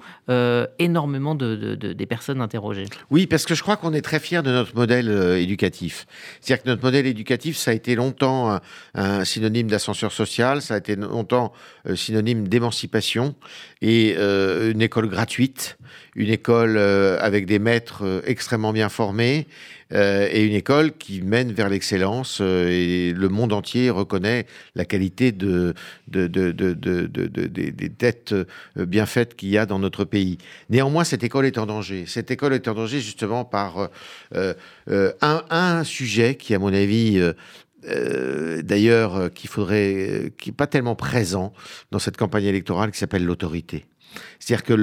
énormément 0.79 1.35
de, 1.35 1.75
des 1.75 2.05
personnes 2.05 2.41
interrogées. 2.41 2.85
Oui, 3.09 3.27
parce 3.27 3.45
que 3.45 3.55
je 3.55 3.63
crois 3.63 3.77
qu'on 3.77 3.93
est 3.93 4.01
très 4.01 4.19
fiers 4.19 4.41
de 4.41 4.51
notre 4.51 4.75
modèle 4.75 4.83
modèle 4.83 5.39
éducatif. 5.39 6.05
C'est-à-dire 6.41 6.63
que 6.63 6.69
notre 6.69 6.83
modèle 6.83 7.07
éducatif, 7.07 7.55
ça 7.55 7.71
a 7.71 7.73
été 7.73 7.95
longtemps 7.95 8.59
un, 8.95 9.23
synonyme 9.23 9.67
d'ascenseur 9.67 10.11
social, 10.11 10.61
ça 10.61 10.75
a 10.75 10.77
été 10.77 10.95
longtemps 10.95 11.53
synonyme 11.95 12.47
d'émancipation 12.49 13.33
et 13.81 14.17
une 14.17 14.81
école 14.81 15.07
gratuite, 15.07 15.77
une 16.15 16.29
école 16.29 16.77
avec 16.77 17.45
des 17.45 17.59
maîtres 17.59 18.21
extrêmement 18.25 18.73
bien 18.73 18.82
formés 18.89 19.47
euh, 19.93 20.27
et 20.31 20.43
une 20.43 20.53
école 20.53 20.93
qui 20.93 21.21
mène 21.21 21.51
vers 21.51 21.69
l'excellence 21.69 22.39
euh, 22.41 22.67
et 22.69 23.13
le 23.13 23.29
monde 23.29 23.53
entier 23.53 23.89
reconnaît 23.89 24.47
la 24.75 24.85
qualité 24.85 25.31
de, 25.31 25.73
de, 26.07 26.27
de, 26.27 26.51
des 26.51 27.89
têtes 27.89 28.33
euh, 28.33 28.45
bien 28.85 29.05
faites 29.05 29.35
qu'il 29.35 29.49
y 29.49 29.57
a 29.57 29.65
dans 29.65 29.79
notre 29.79 30.03
pays. 30.03 30.37
Néanmoins, 30.69 31.03
cette 31.03 31.23
école 31.23 31.45
est 31.45 31.57
en 31.57 31.65
danger. 31.65 32.05
Cette 32.07 32.31
école 32.31 32.53
est 32.53 32.67
en 32.67 32.73
danger 32.73 33.01
justement 33.01 33.45
par 33.45 33.89
un, 34.33 34.53
un, 35.21 35.83
sujet 35.83 36.35
qui, 36.35 36.55
à 36.55 36.59
mon 36.59 36.73
avis, 36.73 37.21
d'ailleurs, 38.63 39.31
qu'il 39.33 39.49
faudrait, 39.49 40.33
qui 40.37 40.49
n'est 40.49 40.55
pas 40.55 40.67
tellement 40.67 40.95
présent 40.95 41.53
dans 41.91 41.99
cette 41.99 42.17
campagne 42.17 42.45
électorale, 42.45 42.91
qui 42.91 42.97
s'appelle 42.97 43.25
l'autorité. 43.25 43.85
C'est-à-dire 44.39 44.63
que 44.63 44.73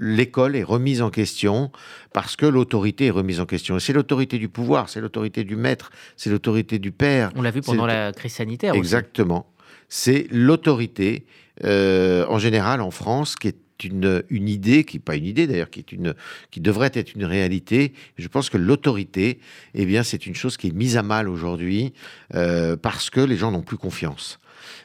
l'école 0.00 0.56
est 0.56 0.62
remise 0.62 1.02
en 1.02 1.10
question 1.10 1.70
parce 2.12 2.36
que 2.36 2.46
l'autorité 2.46 3.06
est 3.06 3.10
remise 3.10 3.40
en 3.40 3.46
question. 3.46 3.78
C'est 3.78 3.92
l'autorité 3.92 4.38
du 4.38 4.48
pouvoir, 4.48 4.88
c'est 4.88 5.00
l'autorité 5.00 5.44
du 5.44 5.56
maître, 5.56 5.90
c'est 6.16 6.30
l'autorité 6.30 6.78
du 6.78 6.92
père. 6.92 7.30
On 7.36 7.42
l'a 7.42 7.50
vu 7.50 7.60
pendant 7.60 7.86
la 7.86 8.12
crise 8.12 8.34
sanitaire. 8.34 8.74
Exactement. 8.74 9.52
C'est 9.88 10.26
l'autorité, 10.30 11.26
euh, 11.64 12.26
en 12.28 12.38
général 12.38 12.80
en 12.80 12.90
France, 12.90 13.36
qui 13.36 13.48
est 13.48 13.56
une, 13.84 14.22
une, 14.28 14.48
idée, 14.48 14.84
qui 14.84 14.96
n'est 14.96 15.02
pas 15.02 15.16
une 15.16 15.26
idée 15.26 15.46
d'ailleurs, 15.46 15.70
qui, 15.70 15.80
est 15.80 15.92
une, 15.92 16.14
qui 16.50 16.60
devrait 16.60 16.90
être 16.94 17.14
une 17.14 17.24
réalité. 17.24 17.92
Je 18.16 18.28
pense 18.28 18.50
que 18.50 18.58
l'autorité, 18.58 19.38
eh 19.74 19.86
bien, 19.86 20.02
c'est 20.02 20.26
une 20.26 20.34
chose 20.34 20.56
qui 20.56 20.68
est 20.68 20.74
mise 20.74 20.96
à 20.96 21.02
mal 21.02 21.28
aujourd'hui 21.28 21.92
euh, 22.34 22.76
parce 22.76 23.10
que 23.10 23.20
les 23.20 23.36
gens 23.36 23.50
n'ont 23.50 23.62
plus 23.62 23.78
confiance. 23.78 24.40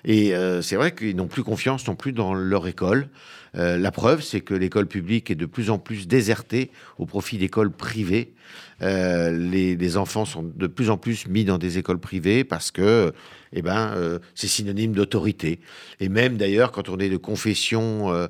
Et 0.05 0.35
euh, 0.35 0.61
c'est 0.61 0.75
vrai 0.75 0.93
qu'ils 0.93 1.15
n'ont 1.15 1.27
plus 1.27 1.43
confiance 1.43 1.87
non 1.87 1.95
plus 1.95 2.13
dans 2.13 2.33
leur 2.33 2.67
école. 2.67 3.09
Euh, 3.55 3.77
la 3.77 3.91
preuve, 3.91 4.21
c'est 4.21 4.41
que 4.41 4.53
l'école 4.53 4.87
publique 4.87 5.29
est 5.29 5.35
de 5.35 5.45
plus 5.45 5.69
en 5.69 5.77
plus 5.77 6.07
désertée 6.07 6.71
au 6.97 7.05
profit 7.05 7.37
d'écoles 7.37 7.71
privées. 7.71 8.33
Euh, 8.81 9.31
les, 9.31 9.97
enfants 9.97 10.25
sont 10.25 10.43
de 10.43 10.67
plus 10.67 10.89
en 10.89 10.97
plus 10.97 11.27
mis 11.27 11.45
dans 11.45 11.57
des 11.57 11.77
écoles 11.77 11.99
privées 11.99 12.43
parce 12.43 12.71
que 12.71 13.13
eh 13.53 13.61
ben, 13.61 14.19
c'est 14.35 14.47
synonyme 14.47 14.93
d'autorité. 14.93 15.59
Et 15.99 16.09
même 16.09 16.37
d'ailleurs, 16.37 16.71
quand 16.71 16.89
on 16.89 16.97
est 16.97 17.09
de 17.09 17.17
confession, 17.17 18.27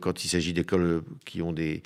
quand 0.00 0.24
il 0.24 0.28
s'agit 0.28 0.52
d'écoles 0.52 1.02
qui 1.24 1.42
ont 1.42 1.52
des, 1.52 1.82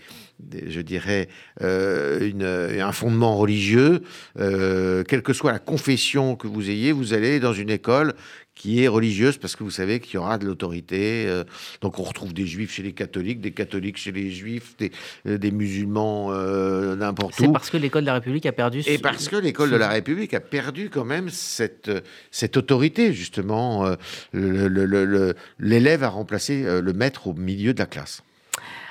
je 0.66 0.80
dirais, 0.80 1.28
un 1.60 2.92
fondement 2.92 3.36
religieux, 3.36 4.02
quelle 4.36 5.22
que 5.22 5.32
soit 5.32 5.52
la 5.52 5.58
confession 5.58 6.36
que 6.36 6.46
vous 6.46 6.70
ayez, 6.70 6.92
vous 6.92 7.14
allez 7.14 7.40
dans 7.40 7.52
une 7.52 7.70
école 7.70 8.14
qui 8.54 8.82
est 8.82 8.88
religieuse 8.88 9.38
parce 9.38 9.56
que 9.56 9.64
vous 9.64 9.70
savez 9.70 9.98
qu'il 10.00 10.14
y 10.14 10.16
aura 10.18 10.38
de 10.38 10.46
l'autorité. 10.46 11.24
Euh, 11.26 11.44
donc 11.80 11.98
on 11.98 12.02
retrouve 12.02 12.32
des 12.34 12.46
juifs 12.46 12.72
chez 12.72 12.82
les 12.82 12.92
catholiques, 12.92 13.40
des 13.40 13.52
catholiques 13.52 13.96
chez 13.96 14.12
les 14.12 14.30
juifs, 14.30 14.76
des, 14.76 14.92
euh, 15.26 15.50
musulmans 15.50 16.28
euh, 16.30 16.94
n'importe 16.94 17.38
où. 17.40 17.44
C'est 17.44 17.52
parce 17.52 17.70
que 17.70 17.76
l'école 17.76 18.02
de 18.02 18.06
la 18.06 18.14
République 18.14 18.46
a 18.46 18.52
perdu. 18.52 18.82
Et 18.86 18.98
parce 18.98 19.28
que 19.28 19.36
l'école 19.36 19.70
de 19.70 19.76
la 19.76 19.88
République 19.88 20.34
a 20.34 20.40
perdu 20.40 20.90
quand 20.90 21.04
même 21.04 21.28
cette, 21.30 21.90
cette 22.30 22.56
autorité, 22.56 22.71
justement. 23.12 23.96
L'élève 24.32 26.04
a 26.04 26.08
remplacé 26.08 26.64
le 26.80 26.92
maître 26.92 27.26
au 27.28 27.34
milieu 27.34 27.74
de 27.74 27.78
la 27.78 27.86
classe. 27.86 28.22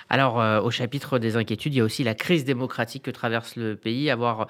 Alors, 0.09 0.63
au 0.63 0.71
chapitre 0.71 1.19
des 1.19 1.35
inquiétudes, 1.35 1.73
il 1.73 1.77
y 1.77 1.81
a 1.81 1.83
aussi 1.83 2.03
la 2.03 2.15
crise 2.15 2.43
démocratique 2.43 3.03
que 3.03 3.11
traverse 3.11 3.55
le 3.55 3.75
pays. 3.75 4.09
Avoir 4.09 4.47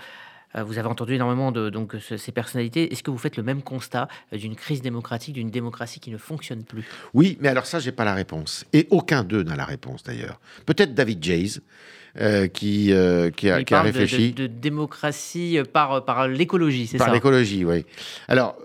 euh, 0.55 0.63
vous 0.63 0.77
avez 0.77 0.87
entendu 0.87 1.13
énormément 1.13 1.51
de 1.51 1.69
donc, 1.69 1.95
ces 1.99 2.31
personnalités. 2.31 2.91
Est-ce 2.91 3.03
que 3.03 3.11
vous 3.11 3.17
faites 3.17 3.37
le 3.37 3.43
même 3.43 3.61
constat 3.61 4.07
euh, 4.33 4.37
d'une 4.37 4.55
crise 4.55 4.81
démocratique, 4.81 5.33
d'une 5.33 5.49
démocratie 5.49 5.99
qui 5.99 6.11
ne 6.11 6.17
fonctionne 6.17 6.63
plus? 6.63 6.83
Oui, 7.13 7.37
mais 7.39 7.49
alors 7.49 7.65
ça, 7.65 7.79
j'ai 7.79 7.91
pas 7.91 8.05
la 8.05 8.13
réponse. 8.13 8.65
Et 8.73 8.87
aucun 8.89 9.23
d'eux 9.23 9.43
n'a 9.43 9.55
la 9.55 9.65
réponse 9.65 10.03
d'ailleurs. 10.03 10.39
Peut-être 10.65 10.93
David 10.93 11.23
Jays. 11.23 11.59
Euh, 12.19 12.47
qui, 12.47 12.87
qui, 13.37 13.49
a, 13.49 13.63
qui 13.63 13.73
a 13.73 13.81
réfléchi. 13.81 14.33
De, 14.33 14.43
de, 14.43 14.47
démocratie 14.47 15.59
par, 15.71 16.03
par 16.03 16.27
l'écologie, 16.27 16.85
c'est 16.85 16.97
ça? 16.97 17.05
Par 17.05 17.13
l'écologie, 17.13 17.63
oui. 17.63 17.85
Alors, 18.27 18.57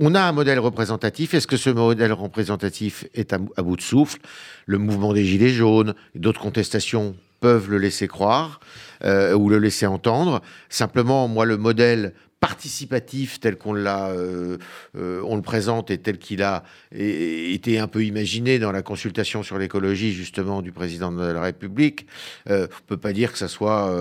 on 0.00 0.14
a 0.14 0.20
un 0.20 0.32
modèle 0.32 0.58
représentatif. 0.58 1.34
Est-ce 1.34 1.46
que 1.46 1.56
ce 1.56 1.70
modèle 1.70 2.12
représentatif 2.12 3.06
est 3.14 3.32
à, 3.32 3.38
bout 3.38 3.76
de 3.76 3.82
souffle? 3.82 4.18
Le 4.66 4.78
mouvement 4.78 5.12
des 5.12 5.24
Gilets 5.24 5.50
jaunes 5.50 5.94
d'autres 6.14 6.40
contestations 6.40 7.16
peuvent 7.40 7.70
le 7.70 7.78
laisser 7.78 8.08
croire 8.08 8.60
euh, 9.04 9.34
ou 9.34 9.48
le 9.48 9.58
laisser 9.58 9.86
entendre. 9.86 10.42
Simplement, 10.68 11.28
moi, 11.28 11.44
le 11.44 11.56
modèle 11.56 12.14
participatif 12.40 13.40
tel 13.40 13.56
qu'on 13.56 13.74
euh, 13.76 14.58
euh, 14.96 15.34
le 15.36 15.42
présente 15.42 15.90
et 15.90 15.98
tel 15.98 16.18
qu'il 16.18 16.42
a 16.42 16.64
été 16.92 17.78
un 17.78 17.86
peu 17.86 18.04
imaginé 18.04 18.58
dans 18.58 18.72
la 18.72 18.82
consultation 18.82 19.42
sur 19.42 19.58
l'écologie 19.58 20.12
justement 20.12 20.62
du 20.62 20.72
président 20.72 21.12
de 21.12 21.24
la 21.24 21.40
République. 21.40 22.06
Euh, 22.50 22.66
on 22.70 22.86
peut 22.86 22.96
pas 22.96 23.12
dire 23.12 23.32
que 23.32 23.38
ça 23.38 23.48
soit 23.48 23.92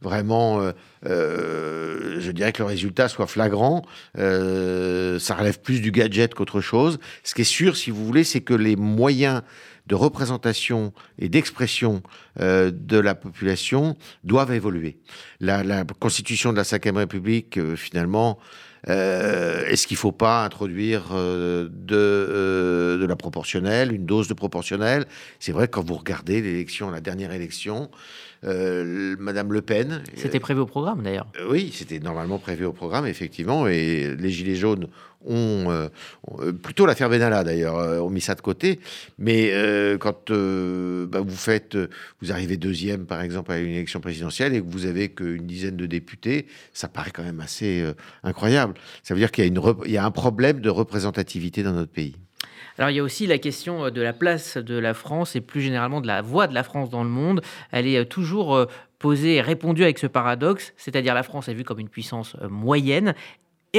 vraiment, 0.00 0.60
je 1.04 2.30
dirais 2.30 2.52
que 2.52 2.62
le 2.62 2.68
résultat 2.68 3.08
soit 3.08 3.26
flagrant. 3.26 3.82
ça 4.14 5.34
relève 5.34 5.60
plus 5.60 5.80
du 5.80 5.90
gadget 5.90 6.34
qu'autre 6.34 6.60
chose. 6.60 6.98
Ce 7.24 7.34
qui 7.34 7.42
est 7.42 7.44
sûr, 7.44 7.76
si 7.76 7.90
vous 7.90 8.04
voulez, 8.04 8.24
c'est 8.24 8.40
que 8.40 8.54
les 8.54 8.76
moyens 8.76 9.42
de 9.88 9.94
représentation 9.94 10.92
et 11.18 11.28
d'expression 11.28 12.02
euh, 12.40 12.70
de 12.70 12.98
la 12.98 13.14
population 13.14 13.96
doivent 14.22 14.52
évoluer. 14.52 14.98
La, 15.40 15.84
constitution 15.98 16.52
de 16.52 16.58
la 16.58 16.62
Ve 16.62 16.96
République, 16.96 17.58
euh, 17.58 17.74
finalement, 17.74 18.38
euh, 18.88 19.66
est-ce 19.66 19.86
qu'il 19.86 19.96
ne 19.96 20.00
faut 20.00 20.12
pas 20.12 20.44
introduire 20.44 21.10
de, 21.12 21.68
de 23.00 23.06
la 23.06 23.16
proportionnelle, 23.16 23.92
une 23.92 24.06
dose 24.06 24.28
de 24.28 24.34
proportionnelle? 24.34 25.06
C'est 25.40 25.52
vrai, 25.52 25.66
quand 25.68 25.84
vous 25.84 25.96
regardez 25.96 26.40
l'élection, 26.40 26.90
la 26.90 27.00
dernière 27.00 27.32
élection, 27.32 27.90
Madame 28.44 29.52
Le 29.52 29.62
Pen. 29.62 30.04
C'était 30.14 30.38
prévu 30.38 30.60
au 30.60 30.66
programme 30.66 31.02
d'ailleurs. 31.02 31.26
Oui, 31.50 31.72
c'était 31.74 31.98
normalement 31.98 32.38
prévu 32.38 32.66
au 32.66 32.72
programme, 32.72 33.06
effectivement. 33.06 33.66
Et 33.66 34.14
les 34.16 34.30
Gilets 34.30 34.54
jaunes 34.54 34.86
ont, 35.24 35.70
euh, 35.70 36.52
plutôt 36.52 36.86
l'affaire 36.86 37.08
Benalla 37.08 37.44
d'ailleurs, 37.44 37.76
ont 38.04 38.10
mis 38.10 38.20
ça 38.20 38.34
de 38.34 38.40
côté. 38.40 38.80
Mais 39.18 39.52
quand 40.00 40.30
bah, 40.30 41.20
vous 41.20 41.36
faites, 41.36 41.76
vous 42.20 42.32
arrivez 42.32 42.56
deuxième 42.56 43.06
par 43.06 43.22
exemple 43.22 43.52
à 43.52 43.58
une 43.58 43.72
élection 43.72 44.00
présidentielle 44.00 44.54
et 44.54 44.60
que 44.60 44.66
vous 44.68 44.86
avez 44.86 45.08
qu'une 45.10 45.46
dizaine 45.46 45.76
de 45.76 45.86
députés, 45.86 46.46
ça 46.72 46.88
paraît 46.88 47.10
quand 47.10 47.24
même 47.24 47.40
assez 47.40 47.84
incroyable. 48.22 48.74
Ça 49.02 49.14
veut 49.14 49.20
dire 49.20 49.30
qu'il 49.30 49.46
y, 49.46 49.90
y 49.90 49.96
a 49.96 50.04
un 50.04 50.10
problème 50.10 50.60
de 50.60 50.70
représentativité 50.70 51.62
dans 51.62 51.72
notre 51.72 51.92
pays. 51.92 52.16
Alors 52.78 52.90
il 52.90 52.96
y 52.96 53.00
a 53.00 53.02
aussi 53.02 53.26
la 53.26 53.38
question 53.38 53.86
euh, 53.86 53.90
de 53.90 54.00
la 54.00 54.12
place 54.12 54.56
de 54.56 54.78
la 54.78 54.94
France 54.94 55.34
et 55.34 55.40
plus 55.40 55.60
généralement 55.60 56.00
de 56.00 56.06
la 56.06 56.22
voix 56.22 56.46
de 56.46 56.54
la 56.54 56.62
France 56.62 56.90
dans 56.90 57.02
le 57.02 57.10
monde. 57.10 57.42
Elle 57.72 57.86
est 57.88 57.98
euh, 57.98 58.04
toujours 58.04 58.54
euh, 58.54 58.66
posée 59.00 59.36
et 59.36 59.40
répondue 59.40 59.82
avec 59.82 59.98
ce 59.98 60.06
paradoxe, 60.06 60.72
c'est-à-dire 60.76 61.14
la 61.14 61.24
France 61.24 61.48
est 61.48 61.54
vue 61.54 61.64
comme 61.64 61.80
une 61.80 61.88
puissance 61.88 62.36
moyenne 62.48 63.14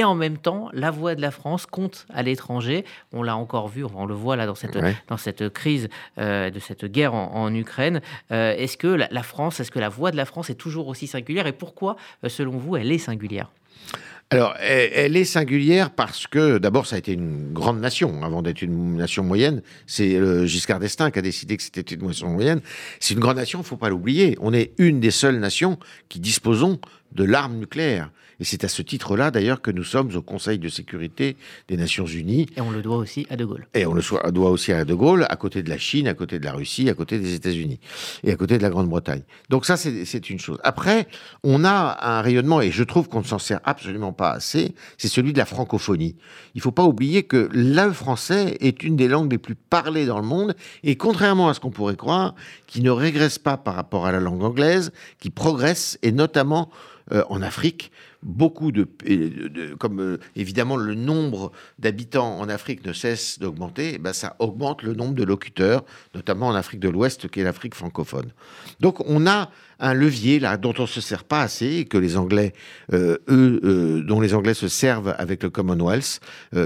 et 0.00 0.04
en 0.04 0.14
même 0.14 0.38
temps, 0.38 0.70
la 0.72 0.90
voix 0.90 1.14
de 1.14 1.20
la 1.20 1.30
France 1.30 1.66
compte 1.66 2.06
à 2.12 2.22
l'étranger. 2.22 2.84
On 3.12 3.22
l'a 3.22 3.36
encore 3.36 3.68
vu, 3.68 3.84
on 3.84 4.06
le 4.06 4.14
voit 4.14 4.36
là 4.36 4.46
dans 4.46 4.54
cette, 4.54 4.78
dans 5.08 5.16
cette 5.18 5.50
crise 5.50 5.88
de 6.16 6.58
cette 6.58 6.86
guerre 6.86 7.14
en, 7.14 7.54
Ukraine. 7.54 8.00
est-ce 8.30 8.76
que 8.76 8.88
la 8.88 9.22
France, 9.22 9.60
est-ce 9.60 9.70
que 9.70 9.78
la 9.78 9.88
voix 9.88 10.10
de 10.10 10.16
la 10.16 10.24
France 10.24 10.48
est 10.48 10.54
toujours 10.54 10.88
aussi 10.88 11.06
singulière 11.06 11.46
et 11.46 11.52
pourquoi, 11.52 11.96
selon 12.26 12.56
vous, 12.56 12.76
elle 12.76 12.90
est 12.90 12.98
singulière? 12.98 13.50
Alors, 14.32 14.54
elle, 14.60 15.16
est 15.16 15.24
singulière 15.24 15.90
parce 15.90 16.28
que, 16.28 16.58
d'abord, 16.58 16.86
ça 16.86 16.94
a 16.94 17.00
été 17.00 17.12
une 17.14 17.52
grande 17.52 17.80
nation 17.80 18.22
avant 18.22 18.42
d'être 18.42 18.62
une 18.62 18.96
nation 18.96 19.24
moyenne. 19.24 19.60
C'est 19.88 20.14
euh, 20.14 20.46
Giscard 20.46 20.78
d'Estaing 20.78 21.10
qui 21.10 21.18
a 21.18 21.22
décidé 21.22 21.56
que 21.56 21.64
c'était 21.64 21.80
une 21.80 22.06
nation 22.06 22.28
moyenne. 22.28 22.60
C'est 23.00 23.14
une 23.14 23.20
grande 23.20 23.38
nation, 23.38 23.58
il 23.58 23.62
ne 23.62 23.66
faut 23.66 23.76
pas 23.76 23.88
l'oublier. 23.88 24.38
On 24.40 24.54
est 24.54 24.70
une 24.78 25.00
des 25.00 25.10
seules 25.10 25.40
nations 25.40 25.80
qui 26.08 26.20
disposons 26.20 26.78
de 27.12 27.24
l'arme 27.24 27.56
nucléaire. 27.56 28.10
Et 28.40 28.44
c'est 28.44 28.64
à 28.64 28.68
ce 28.68 28.80
titre-là, 28.80 29.30
d'ailleurs, 29.30 29.60
que 29.60 29.70
nous 29.70 29.84
sommes 29.84 30.16
au 30.16 30.22
Conseil 30.22 30.58
de 30.58 30.68
sécurité 30.70 31.36
des 31.68 31.76
Nations 31.76 32.06
Unies. 32.06 32.46
Et 32.56 32.62
on 32.62 32.70
le 32.70 32.80
doit 32.80 32.96
aussi 32.96 33.26
à 33.28 33.36
De 33.36 33.44
Gaulle. 33.44 33.66
Et 33.74 33.84
on 33.84 33.92
le 33.92 34.02
doit 34.32 34.50
aussi 34.50 34.72
à 34.72 34.86
De 34.86 34.94
Gaulle, 34.94 35.26
à 35.28 35.36
côté 35.36 35.62
de 35.62 35.68
la 35.68 35.76
Chine, 35.76 36.08
à 36.08 36.14
côté 36.14 36.38
de 36.38 36.44
la 36.46 36.52
Russie, 36.52 36.88
à 36.88 36.94
côté 36.94 37.18
des 37.18 37.34
États-Unis 37.34 37.78
et 38.24 38.32
à 38.32 38.36
côté 38.36 38.56
de 38.56 38.62
la 38.62 38.70
Grande-Bretagne. 38.70 39.22
Donc 39.50 39.66
ça, 39.66 39.76
c'est 39.76 40.30
une 40.30 40.38
chose. 40.38 40.58
Après, 40.64 41.06
on 41.44 41.64
a 41.66 41.98
un 42.00 42.22
rayonnement, 42.22 42.62
et 42.62 42.70
je 42.70 42.82
trouve 42.82 43.08
qu'on 43.08 43.20
ne 43.20 43.26
s'en 43.26 43.38
sert 43.38 43.60
absolument 43.64 44.14
pas 44.14 44.30
assez, 44.30 44.74
c'est 44.96 45.08
celui 45.08 45.34
de 45.34 45.38
la 45.38 45.44
francophonie. 45.44 46.16
Il 46.54 46.58
ne 46.58 46.62
faut 46.62 46.72
pas 46.72 46.84
oublier 46.84 47.24
que 47.24 47.50
le 47.52 47.92
français 47.92 48.56
est 48.60 48.82
une 48.82 48.96
des 48.96 49.08
langues 49.08 49.30
les 49.30 49.38
plus 49.38 49.54
parlées 49.54 50.06
dans 50.06 50.18
le 50.18 50.26
monde, 50.26 50.54
et 50.82 50.96
contrairement 50.96 51.50
à 51.50 51.54
ce 51.54 51.60
qu'on 51.60 51.70
pourrait 51.70 51.96
croire, 51.96 52.34
qui 52.66 52.80
ne 52.80 52.90
régresse 52.90 53.38
pas 53.38 53.58
par 53.58 53.74
rapport 53.74 54.06
à 54.06 54.12
la 54.12 54.20
langue 54.20 54.42
anglaise, 54.42 54.92
qui 55.18 55.28
progresse, 55.28 55.98
et 56.02 56.12
notamment 56.12 56.70
en 57.10 57.42
Afrique, 57.42 57.90
beaucoup 58.22 58.70
de, 58.70 58.86
comme 59.78 60.00
euh, 60.00 60.18
évidemment 60.36 60.76
le 60.76 60.94
nombre 60.94 61.52
d'habitants 61.78 62.38
en 62.38 62.48
Afrique 62.48 62.84
ne 62.84 62.92
cesse 62.92 63.38
d'augmenter, 63.38 63.98
ben 63.98 64.12
ça 64.12 64.36
augmente 64.38 64.82
le 64.82 64.94
nombre 64.94 65.14
de 65.14 65.24
locuteurs, 65.24 65.84
notamment 66.14 66.48
en 66.48 66.54
Afrique 66.54 66.80
de 66.80 66.88
l'Ouest, 66.88 67.28
qui 67.28 67.40
est 67.40 67.44
l'Afrique 67.44 67.74
francophone. 67.74 68.32
Donc 68.80 69.00
on 69.06 69.26
a 69.26 69.50
un 69.82 69.94
levier 69.94 70.40
là 70.40 70.58
dont 70.58 70.74
on 70.78 70.86
se 70.86 71.00
sert 71.00 71.24
pas 71.24 71.40
assez 71.40 71.76
et 71.76 71.84
que 71.86 71.96
les 71.96 72.18
Anglais, 72.18 72.52
euh, 72.92 73.16
euh, 73.30 74.02
dont 74.02 74.20
les 74.20 74.34
Anglais 74.34 74.52
se 74.52 74.68
servent 74.68 75.14
avec 75.16 75.42
le 75.42 75.48
Commonwealth, 75.48 76.20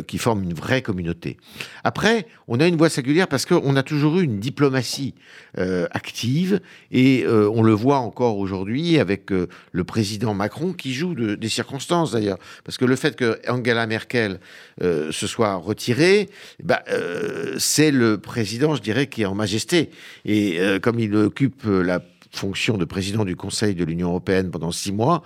qui 0.08 0.18
forme 0.18 0.42
une 0.42 0.54
vraie 0.54 0.82
communauté. 0.82 1.36
Après, 1.84 2.26
on 2.48 2.58
a 2.58 2.66
une 2.66 2.76
voie 2.76 2.88
singulière 2.88 3.28
parce 3.28 3.46
qu'on 3.46 3.76
a 3.76 3.82
toujours 3.82 4.18
eu 4.18 4.24
une 4.24 4.40
diplomatie 4.40 5.14
active 5.56 6.60
et 6.90 7.24
on 7.28 7.62
le 7.62 7.72
voit 7.72 7.98
encore 7.98 8.38
aujourd'hui 8.38 8.98
avec 8.98 9.30
le 9.30 9.84
président 9.84 10.34
Macron 10.34 10.72
qui 10.72 10.92
joue 10.92 11.14
de, 11.14 11.36
des 11.44 11.50
circonstances 11.50 12.12
d'ailleurs, 12.12 12.38
parce 12.64 12.78
que 12.78 12.86
le 12.86 12.96
fait 12.96 13.16
que 13.16 13.38
Angela 13.46 13.86
Merkel 13.86 14.40
euh, 14.80 15.12
se 15.12 15.26
soit 15.26 15.54
retirée, 15.56 16.30
bah, 16.62 16.82
euh, 16.88 17.56
c'est 17.58 17.90
le 17.90 18.16
président, 18.16 18.74
je 18.74 18.80
dirais, 18.80 19.08
qui 19.08 19.22
est 19.22 19.26
en 19.26 19.34
majesté. 19.34 19.90
Et 20.24 20.58
euh, 20.58 20.78
comme 20.80 20.98
il 20.98 21.14
occupe 21.14 21.64
la 21.66 22.00
fonction 22.32 22.78
de 22.78 22.86
président 22.86 23.26
du 23.26 23.36
Conseil 23.36 23.74
de 23.74 23.84
l'Union 23.84 24.08
européenne 24.08 24.50
pendant 24.50 24.72
six 24.72 24.90
mois, 24.90 25.22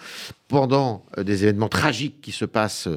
pendant 0.49 1.05
euh, 1.19 1.23
des 1.23 1.45
événements 1.45 1.69
tragiques 1.69 2.21
qui 2.23 2.33
se 2.33 2.47
passent 2.47 2.89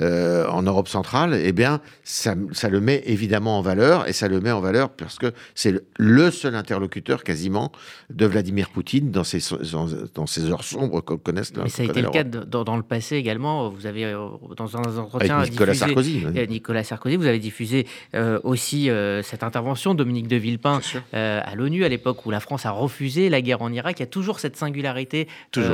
euh, 0.00 0.46
en 0.46 0.62
Europe 0.62 0.88
centrale, 0.88 1.34
eh 1.34 1.52
bien, 1.52 1.80
ça, 2.04 2.34
le 2.34 2.80
met 2.80 3.02
évidemment 3.04 3.58
en 3.58 3.62
valeur, 3.62 4.08
et 4.08 4.12
ça 4.12 4.28
le 4.28 4.40
met 4.40 4.52
en 4.52 4.60
valeur 4.60 4.90
parce 4.90 5.18
que 5.18 5.32
c'est 5.54 5.74
le 5.98 6.30
seul 6.30 6.54
interlocuteur 6.54 7.24
quasiment 7.24 7.72
de 8.10 8.26
Vladimir 8.26 8.70
Poutine 8.70 9.10
dans 9.10 9.24
ces, 9.24 9.40
dans 10.14 10.26
ces 10.26 10.50
heures 10.50 10.62
sombres 10.62 11.00
qu'on 11.00 11.18
connaisse. 11.18 11.52
Mais 11.56 11.68
ça 11.68 11.82
a 11.82 11.86
été 11.86 12.00
le 12.00 12.10
cas 12.10 12.22
dans, 12.22 12.76
le 12.76 12.82
passé 12.82 13.16
également. 13.16 13.68
Vous 13.68 13.86
avez, 13.86 14.04
euh, 14.04 14.28
dans 14.56 14.76
un 14.76 14.96
entretien... 14.96 15.38
Avec 15.38 15.50
Nicolas 15.50 15.74
Sarkozy. 15.74 16.24
Nicolas 16.48 16.84
Sarkozy, 16.84 17.16
vous 17.16 17.26
avez 17.26 17.38
diffusé 17.40 17.86
aussi 18.44 18.88
cette 19.22 19.42
intervention, 19.42 19.94
Dominique 19.94 20.28
de 20.28 20.36
Villepin, 20.36 20.80
à 21.12 21.54
l'ONU, 21.56 21.84
à 21.84 21.88
l'époque 21.88 22.24
où 22.24 22.30
la 22.30 22.40
France 22.40 22.66
a 22.66 22.70
refusé 22.70 23.28
la 23.28 23.42
guerre 23.42 23.62
en 23.62 23.72
Irak. 23.72 23.98
Il 23.98 24.02
y 24.02 24.04
a 24.04 24.06
toujours 24.06 24.38
cette 24.38 24.56
singularité 24.56 25.26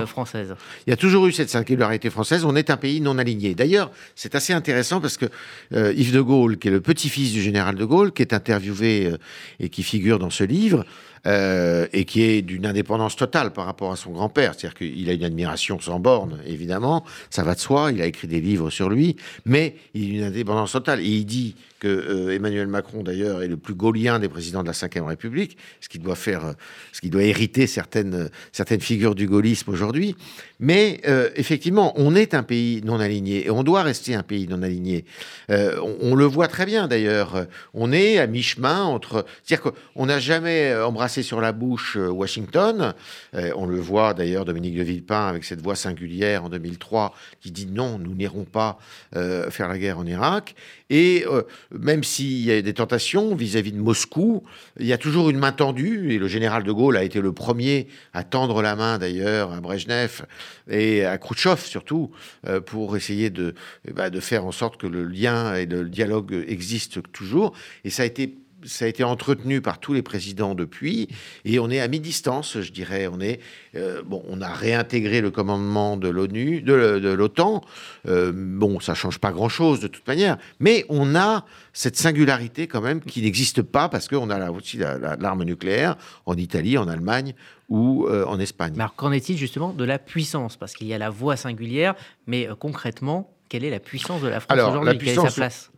française. 0.07 0.55
Il 0.87 0.91
y 0.91 0.93
a 0.93 0.97
toujours 0.97 1.26
cette 1.33 1.51
singularité 1.51 2.11
française, 2.11 2.45
on 2.45 2.57
est 2.57 2.71
un 2.71 2.77
pays 2.77 3.01
non 3.01 3.19
aligné. 3.19 3.55
D'ailleurs, 3.55 3.91
c'est 4.15 4.35
assez 4.35 4.53
intéressant 4.53 5.01
parce 5.01 5.17
que 5.17 5.27
euh, 5.75 5.93
Yves 5.97 6.13
de 6.13 6.21
Gaulle, 6.21 6.59
qui 6.59 6.69
est 6.69 6.71
le 6.71 6.81
petit-fils 6.81 7.33
du 7.33 7.43
général 7.43 7.77
de 7.77 7.85
Gaulle, 7.85 8.13
qui 8.13 8.23
est 8.23 8.33
interviewé 8.33 9.07
euh, 9.07 9.19
et 9.61 9.69
qui 9.69 9.83
figure 9.83 10.19
dans 10.19 10.31
ce 10.31 10.45
livre, 10.45 10.85
euh, 11.27 11.87
et 11.93 12.05
qui 12.05 12.23
est 12.23 12.43
d'une 12.43 12.67
indépendance 12.67 13.17
totale 13.17 13.53
par 13.53 13.67
rapport 13.67 13.93
à 13.93 13.97
son 13.97 14.13
grand-père. 14.13 14.55
C'est-à-dire 14.55 14.75
qu'il 14.75 15.11
a 15.11 15.13
une 15.13 15.25
admiration 15.25 15.79
sans 15.81 15.99
borne, 15.99 16.41
évidemment, 16.47 17.05
ça 17.31 17.43
va 17.43 17.55
de 17.55 17.61
soi, 17.61 17.91
il 17.93 18.01
a 18.01 18.07
écrit 18.07 18.29
des 18.29 18.41
livres 18.41 18.71
sur 18.71 18.89
lui, 18.89 19.17
mais 19.45 19.77
il 19.95 20.15
a 20.15 20.19
une 20.19 20.25
indépendance 20.25 20.73
totale. 20.73 21.01
Et 21.01 21.09
il 21.09 21.25
dit 21.25 21.57
que 21.79 21.89
euh, 21.89 22.35
Emmanuel 22.35 22.67
Macron, 22.69 23.03
d'ailleurs, 23.03 23.43
est 23.43 23.49
le 23.49 23.57
plus 23.57 23.75
gaulien 23.75 24.19
des 24.19 24.29
présidents 24.29 24.63
de 24.63 24.69
la 24.69 24.73
Ve 24.73 25.07
République, 25.07 25.57
ce 25.81 25.89
qui 25.89 25.99
doit 25.99 26.15
faire, 26.15 26.55
ce 26.93 27.01
qui 27.01 27.11
doit 27.11 27.23
hériter 27.23 27.67
certaines, 27.67 28.31
certaines 28.53 28.81
figures 28.81 29.15
du 29.15 29.27
gaullisme 29.27 29.71
aujourd'hui. 29.71 30.17
Mais 30.59 31.01
euh, 31.07 31.29
effectivement, 31.37 31.93
on 31.97 32.15
est 32.15 32.35
un 32.35 32.43
pays 32.43 32.81
non 32.85 32.99
aligné 32.99 33.47
et 33.47 33.51
on 33.51 33.63
doit 33.63 33.83
rester 33.83 34.15
un 34.15 34.23
pays 34.23 34.49
non 34.49 34.63
aligné. 34.63 35.05
Euh, 35.51 35.79
on, 36.01 36.15
le 36.15 36.25
voit 36.25 36.49
très 36.49 36.65
bien, 36.65 36.89
d'ailleurs. 36.89 37.47
On 37.75 37.93
est 37.93 38.19
à 38.19 38.27
mi-chemin 38.27 38.85
entre, 38.85 39.27
c'est-à-dire 39.45 39.73
qu'on 39.73 40.07
n'a 40.07 40.19
jamais 40.19 40.75
embrassé 40.75 41.16
sur 41.23 41.41
la 41.41 41.53
bouche 41.53 41.97
Washington. 41.97 42.95
on 43.33 43.67
le 43.67 43.79
voit 43.79 44.15
d'ailleurs, 44.15 44.45
Dominique 44.45 44.77
de 44.77 44.83
Villepin 44.83 45.27
avec 45.27 45.45
cette 45.45 45.61
voix 45.61 45.77
singulière 45.77 46.45
en 46.45 46.49
2003 46.49 47.15
qui 47.41 47.51
dit 47.51 47.67
non, 47.67 47.99
nous 47.99 48.15
n'irons 48.15 48.45
pas 48.45 48.79
faire 49.13 49.69
la 49.69 49.79
guerre 49.79 49.99
en 49.99 50.07
Irak. 50.07 50.55
Et 50.89 51.25
euh, 51.27 51.43
même 51.73 52.05
s'il 52.05 52.45
y 52.45 52.53
a 52.53 52.63
des 52.63 52.75
tentations 52.75 53.35
vis-à-vis 53.35 53.73
de 53.73 53.81
Moscou, 53.81 54.45
il 54.79 54.87
y 54.87 54.93
a 54.93 54.99
toujours 54.99 55.31
une 55.31 55.39
main 55.39 55.53
tendue. 55.53 56.13
Et 56.13 56.19
le 56.19 56.29
général 56.29 56.63
de 56.63 56.73
Gaulle 56.73 56.97
a 56.97 57.03
été 57.03 57.21
le 57.21 57.33
premier 57.33 57.89
à 58.13 58.23
tendre 58.23 58.63
la 58.63 58.77
main, 58.77 58.99
d'ailleurs, 58.99 59.53
à 59.53 59.61
Brejnev 59.61 60.23
et 60.69 61.05
à 61.05 61.19
Khrouchtchev, 61.19 61.61
surtout, 61.61 62.13
euh, 62.47 62.61
pour 62.61 62.97
essayer 62.97 63.31
de, 63.31 63.55
ben, 63.93 64.11
de 64.11 64.21
faire 64.21 64.45
en 64.45 64.53
sorte 64.53 64.77
que 64.77 64.87
le 64.87 65.05
lien 65.05 65.55
et 65.55 65.67
le 65.67 65.89
dialogue 65.89 66.45
existent 66.47 67.01
toujours. 67.13 67.53
Et 67.85 67.91
ça 67.91 68.03
a 68.03 68.07
été 68.07 68.37
ça 68.67 68.85
a 68.85 68.89
été 68.89 69.05
entretenu 69.05 69.61
par 69.61 69.79
tous 69.79 69.93
les 69.93 70.03
présidents 70.03 70.55
depuis, 70.55 71.09
et 71.45 71.59
on 71.59 71.71
est 71.71 71.81
à 71.81 71.89
mi-distance, 71.89 72.61
je 72.61 72.73
dirais. 72.73 73.07
On 73.07 73.21
est 73.21 73.41
euh, 73.75 74.03
bon, 74.05 74.23
on 74.29 74.41
a 74.41 74.53
réintégré 74.53 75.21
le 75.21 75.31
commandement 75.31 75.97
de 75.97 76.09
l'ONU, 76.09 76.63
de, 76.63 76.75
l'OTAN. 77.13 77.63
Euh, 78.09 78.33
bon, 78.35 78.81
ça 78.81 78.95
change 78.95 79.19
pas 79.19 79.33
grand-chose 79.33 79.81
de 79.81 79.89
toute 79.89 80.07
manière, 80.07 80.37
mais 80.61 80.85
on 80.89 81.15
a 81.15 81.45
cette 81.73 81.97
singularité 81.97 82.67
quand 82.67 82.81
même 82.81 83.01
qui 83.01 83.23
n'existe 83.23 83.63
pas 83.63 83.89
parce 83.89 84.09
qu'on 84.09 84.31
a 84.31 84.39
là 84.39 84.53
aussi 84.53 84.79
l'arme 84.79 85.45
nucléaire 85.45 85.97
en 86.27 86.37
Italie, 86.37 86.79
en 86.79 86.89
Allemagne 86.89 87.35
ou 87.69 88.07
euh, 88.07 88.25
en 88.27 88.39
Espagne. 88.39 88.73
Mais 88.77 88.83
alors 88.83 88.95
qu'en 88.95 89.13
est-il 89.13 89.37
justement 89.37 89.73
de 89.73 89.85
la 89.85 89.99
puissance? 89.99 90.57
Parce 90.57 90.75
qu'il 90.75 90.87
y 90.87 90.95
a 90.95 90.99
la 90.99 91.11
voie 91.11 91.37
singulière, 91.37 91.95
mais 92.27 92.49
concrètement, 92.59 93.33
quelle 93.49 93.65
est 93.65 93.71
la 93.71 93.81
puissance 93.81 94.23
de 94.23 94.29
la 94.29 94.41
France 94.41 94.59
aujourd'hui? 94.59 94.99
Quelle 94.99 95.09
est 95.09 95.15
sa 95.15 95.31
place? 95.31 95.71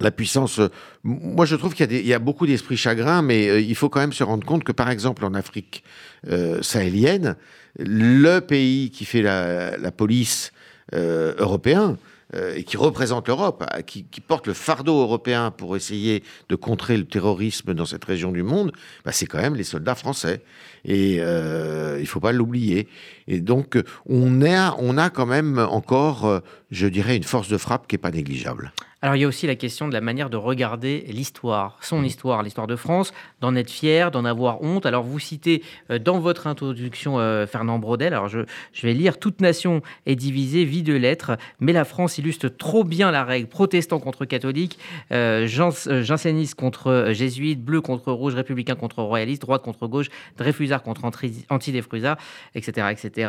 La 0.00 0.10
puissance. 0.10 0.58
Euh, 0.58 0.68
moi, 1.04 1.46
je 1.46 1.56
trouve 1.56 1.74
qu'il 1.74 2.06
y, 2.06 2.14
a 2.14 2.18
beaucoup 2.18 2.46
d'esprit 2.46 2.76
chagrin, 2.76 3.22
mais 3.22 3.48
euh, 3.48 3.60
il 3.60 3.74
faut 3.74 3.88
quand 3.88 4.00
même 4.00 4.12
se 4.12 4.24
rendre 4.24 4.44
compte 4.46 4.64
que, 4.64 4.72
par 4.72 4.90
exemple, 4.90 5.24
en 5.24 5.34
Afrique 5.34 5.84
euh, 6.28 6.62
sahélienne, 6.62 7.36
le 7.78 8.40
pays 8.40 8.90
qui 8.90 9.04
fait 9.04 9.22
la, 9.22 9.92
police 9.92 10.52
européen 10.92 11.96
et 12.56 12.64
qui 12.64 12.76
représente 12.76 13.28
l'Europe, 13.28 13.64
qui, 13.86 14.04
porte 14.20 14.48
le 14.48 14.54
fardeau 14.54 15.00
européen 15.00 15.52
pour 15.52 15.76
essayer 15.76 16.24
de 16.48 16.56
contrer 16.56 16.96
le 16.96 17.04
terrorisme 17.04 17.72
dans 17.72 17.84
cette 17.84 18.04
région 18.04 18.32
du 18.32 18.42
monde, 18.42 18.72
bah, 19.04 19.12
c'est 19.12 19.26
quand 19.26 19.40
même 19.40 19.54
les 19.54 19.62
soldats 19.62 19.94
français. 19.94 20.42
Et 20.84 21.14
il 21.14 21.20
ne 21.22 22.04
faut 22.06 22.18
pas 22.18 22.32
l'oublier. 22.32 22.88
Et 23.30 23.40
donc, 23.40 23.78
on 24.06 24.42
a, 24.42 24.76
on 24.78 24.98
a 24.98 25.08
quand 25.08 25.24
même 25.24 25.58
encore, 25.58 26.42
je 26.70 26.86
dirais, 26.86 27.16
une 27.16 27.22
force 27.22 27.48
de 27.48 27.56
frappe 27.56 27.86
qui 27.86 27.94
n'est 27.94 27.98
pas 27.98 28.10
négligeable. 28.10 28.72
Alors 29.02 29.16
il 29.16 29.20
y 29.20 29.24
a 29.24 29.28
aussi 29.28 29.46
la 29.46 29.54
question 29.54 29.88
de 29.88 29.94
la 29.94 30.02
manière 30.02 30.28
de 30.28 30.36
regarder 30.36 31.06
l'histoire, 31.08 31.78
son 31.80 32.04
histoire, 32.04 32.42
l'histoire 32.42 32.66
de 32.66 32.76
France, 32.76 33.14
d'en 33.40 33.56
être 33.56 33.70
fier, 33.70 34.10
d'en 34.10 34.26
avoir 34.26 34.62
honte. 34.62 34.84
Alors 34.84 35.04
vous 35.04 35.18
citez 35.18 35.62
euh, 35.90 35.98
dans 35.98 36.18
votre 36.18 36.46
introduction 36.46 37.18
euh, 37.18 37.46
Fernand 37.46 37.78
Braudel, 37.78 38.12
alors 38.12 38.28
je, 38.28 38.40
je, 38.74 38.86
vais 38.86 38.92
lire, 38.92 39.18
Toute 39.18 39.40
nation 39.40 39.80
est 40.04 40.16
divisée, 40.16 40.66
vie 40.66 40.82
de 40.82 40.92
lettres, 40.92 41.38
mais 41.60 41.72
la 41.72 41.86
France 41.86 42.18
illustre 42.18 42.48
trop 42.48 42.84
bien 42.84 43.10
la 43.10 43.24
règle, 43.24 43.48
protestant 43.48 44.00
contre 44.00 44.26
catholique, 44.26 44.78
euh, 45.12 45.46
janséniste 45.46 46.54
contre 46.54 47.06
jésuite, 47.12 47.64
bleu 47.64 47.80
contre 47.80 48.12
rouge, 48.12 48.34
républicain 48.34 48.74
contre 48.74 49.02
royaliste, 49.02 49.40
droite 49.40 49.62
contre 49.62 49.86
gauche, 49.86 50.08
Dreyfusard 50.36 50.82
contre 50.82 51.04
anti-Dreyfusard, 51.48 52.18
etc. 52.54 52.88
etc. 52.90 53.19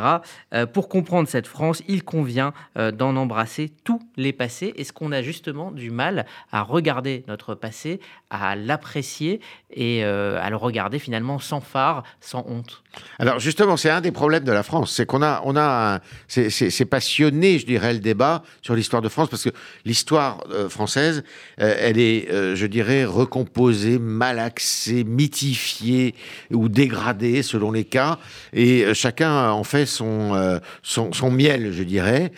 pour 0.73 0.89
comprendre 0.89 1.27
cette 1.27 1.47
France, 1.47 1.81
il 1.87 2.03
convient 2.03 2.53
d'en 2.75 3.15
embrasser 3.15 3.71
tous 3.83 4.01
les 4.17 4.33
passés. 4.33 4.73
Est-ce 4.77 4.93
qu'on 4.93 5.11
a 5.11 5.21
justement 5.21 5.71
du 5.71 5.91
mal 5.91 6.25
à 6.51 6.61
regarder 6.61 7.23
notre 7.27 7.55
passé, 7.55 7.99
à 8.29 8.55
l'apprécier 8.55 9.41
et 9.73 10.03
euh, 10.03 10.41
à 10.41 10.49
le 10.49 10.55
regarder 10.55 10.99
finalement 10.99 11.39
sans 11.39 11.61
phare, 11.61 12.03
sans 12.19 12.45
honte? 12.47 12.83
Alors 13.19 13.39
justement, 13.39 13.77
c'est 13.77 13.89
un 13.89 14.01
des 14.01 14.11
problèmes 14.11 14.43
de 14.43 14.51
la 14.51 14.63
France, 14.63 14.93
c'est 14.93 15.05
qu'on 15.05 15.21
a, 15.21 15.41
on 15.45 15.55
a, 15.55 15.99
c'est 16.27 16.85
passionné, 16.85 17.57
je 17.57 17.65
dirais, 17.65 17.93
le 17.93 17.99
débat 17.99 18.43
sur 18.61 18.75
l'histoire 18.75 19.01
de 19.01 19.07
France 19.09 19.29
parce 19.29 19.43
que 19.43 19.49
l'histoire 19.85 20.43
euh, 20.51 20.67
française, 20.67 21.23
euh, 21.61 21.75
elle 21.79 21.99
est, 21.99 22.27
je 22.55 22.65
dirais, 22.65 23.05
recomposée, 23.05 23.97
malaxée, 23.97 25.03
mythifiée 25.03 26.15
ou 26.51 26.67
dégradée 26.67 27.43
selon 27.43 27.71
les 27.71 27.85
cas, 27.85 28.19
et 28.53 28.93
chacun 28.93 29.51
en 29.51 29.63
fait 29.63 29.80
son, 29.85 30.59
son, 30.83 31.13
son 31.13 31.31
miel, 31.31 31.71
je 31.71 31.83
dirais. 31.83 32.31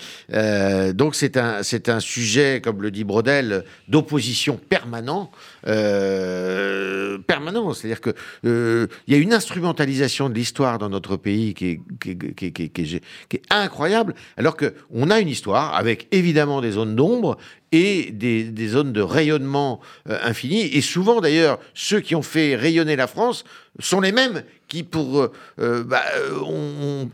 donc 0.93 1.15
c'est 1.15 1.37
un, 1.37 1.61
un 1.87 1.99
sujet, 1.99 2.61
comme 2.63 2.81
le 2.81 2.91
dit 2.91 3.03
Brodel, 3.03 3.63
d'opposition 3.87 4.57
permanent 4.57 5.31
euh. 5.67 7.17
C'est-à-dire 7.73 8.01
qu'il 8.01 8.13
euh, 8.45 8.87
y 9.07 9.13
a 9.13 9.17
une 9.17 9.33
instrumentalisation 9.33 10.29
de 10.29 10.35
l'histoire 10.35 10.77
dans 10.77 10.89
notre 10.89 11.17
pays 11.17 11.53
qui 11.53 11.69
est, 11.69 11.81
qui, 12.35 12.71
qui, 12.71 13.41
incroyable, 13.49 14.15
alors 14.37 14.55
qu'on 14.57 15.09
a 15.09 15.19
une 15.19 15.27
histoire 15.27 15.75
avec 15.75 16.07
évidemment 16.11 16.61
des 16.61 16.71
zones 16.71 16.95
d'ombre 16.95 17.37
et 17.71 18.11
des, 18.11 18.43
des, 18.43 18.67
zones 18.67 18.93
de 18.93 19.01
rayonnement 19.01 19.79
euh, 20.09 20.17
infini. 20.23 20.61
Et 20.61 20.81
souvent, 20.81 21.21
d'ailleurs, 21.21 21.59
ceux 21.73 21.99
qui 21.99 22.15
ont 22.15 22.21
fait 22.21 22.55
rayonner 22.55 22.95
la 22.95 23.07
France 23.07 23.43
sont 23.79 23.99
les 23.99 24.11
mêmes 24.11 24.43
qui 24.73 24.81
pour 24.81 25.29
bah, 25.57 26.01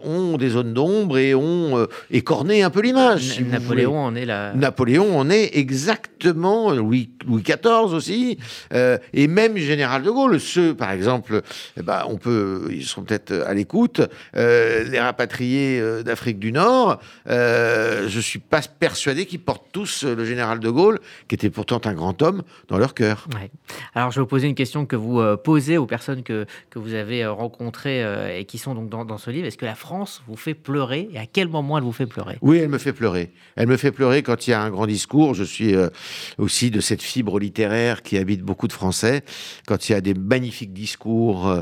ont, 0.04 0.38
des 0.38 0.50
zones 0.50 0.74
d'ombre 0.74 1.18
et 1.18 1.36
ont 1.36 1.86
écorné 2.10 2.64
un 2.64 2.70
peu 2.70 2.82
l'image. 2.82 3.42
Napoléon 3.42 4.00
en 4.00 4.16
est 4.16 4.26
la. 4.26 4.54
Napoléon 4.54 5.20
en 5.20 5.30
est 5.30 5.58
exactement 5.58 6.72
Louis, 6.72 7.10
Louis 7.28 7.44
XIV 7.44 7.94
aussi, 7.94 8.38
et 8.72 9.28
même 9.28 9.58
général 9.58 10.04
de 10.04 10.10
Gaulle. 10.10 10.40
Ceux, 10.40 10.74
par 10.74 10.92
exemple, 10.92 11.42
eh 11.78 11.82
ben, 11.82 12.04
on 12.08 12.16
peut, 12.16 12.70
ils 12.72 12.86
seront 12.86 13.02
peut-être 13.02 13.34
à 13.46 13.54
l'écoute, 13.54 14.02
les 14.34 15.00
rapatriés 15.00 15.82
d'Afrique 16.06 16.40
du 16.40 16.54
Nord. 16.54 17.02
je 17.28 18.20
suis 18.22 18.40
pas 18.40 18.62
persuadé 18.62 19.26
qu'ils 19.26 19.42
portent 19.42 19.68
tous 19.74 20.06
le 20.06 20.24
général 20.24 20.60
de 20.60 20.70
Gaulle, 20.70 21.00
qui 21.28 21.36
était 21.36 21.50
pourtant 21.50 21.82
un 21.84 21.94
grand 21.94 22.22
homme, 22.22 22.44
dans 22.70 22.78
leur 22.78 22.94
cœur. 22.94 23.28
Alors, 23.96 24.12
je 24.12 24.20
vais 24.20 24.22
vous 24.22 24.28
poser 24.28 24.48
une 24.48 24.56
question 24.56 24.86
que 24.86 24.96
vous 24.96 25.20
euh, 25.20 25.38
posez 25.38 25.78
aux 25.78 25.86
personnes 25.86 26.24
que, 26.24 26.46
que 26.70 26.80
vous 26.80 26.94
avez 26.94 27.24
euh, 27.24 27.32
rencontrées 27.32 27.49
euh, 27.86 28.38
et 28.38 28.46
qui 28.46 28.58
sont 28.58 28.76
donc 28.76 28.90
dans, 28.90 29.06
dans 29.06 29.18
ce 29.18 29.32
livre. 29.32 29.48
Est-ce 29.48 29.58
que 29.58 29.66
la 29.66 29.76
France 29.76 30.22
vous 30.28 30.36
fait 30.36 30.54
pleurer 30.54 31.10
et 31.12 31.18
à 31.18 31.26
quel 31.26 31.48
moment 31.48 31.78
elle 31.78 31.84
vous 31.84 31.92
fait 31.92 32.06
pleurer? 32.06 32.38
Oui, 32.42 32.58
elle 32.58 32.70
me 32.70 32.78
fait 32.78 32.94
pleurer. 32.94 33.32
Elle 33.56 33.68
me 33.68 33.78
fait 33.78 33.92
pleurer 33.92 34.24
quand 34.24 34.48
il 34.48 34.52
y 34.52 34.54
a 34.54 34.62
un 34.62 34.70
grand 34.70 34.88
discours. 34.88 35.34
Je 35.34 35.44
suis 35.44 35.76
aussi 36.38 36.72
de 36.72 36.80
cette 36.80 37.02
fibre 37.02 37.40
littéraire 37.40 38.02
qui 38.02 38.18
habite 38.18 38.42
beaucoup 38.42 38.68
de 38.68 38.74
Français. 38.74 39.24
Quand 39.68 39.90
il 39.90 39.94
y 39.94 39.96
a 39.96 40.02
des 40.02 40.14
magnifiques 40.14 40.74
discours, 40.74 41.54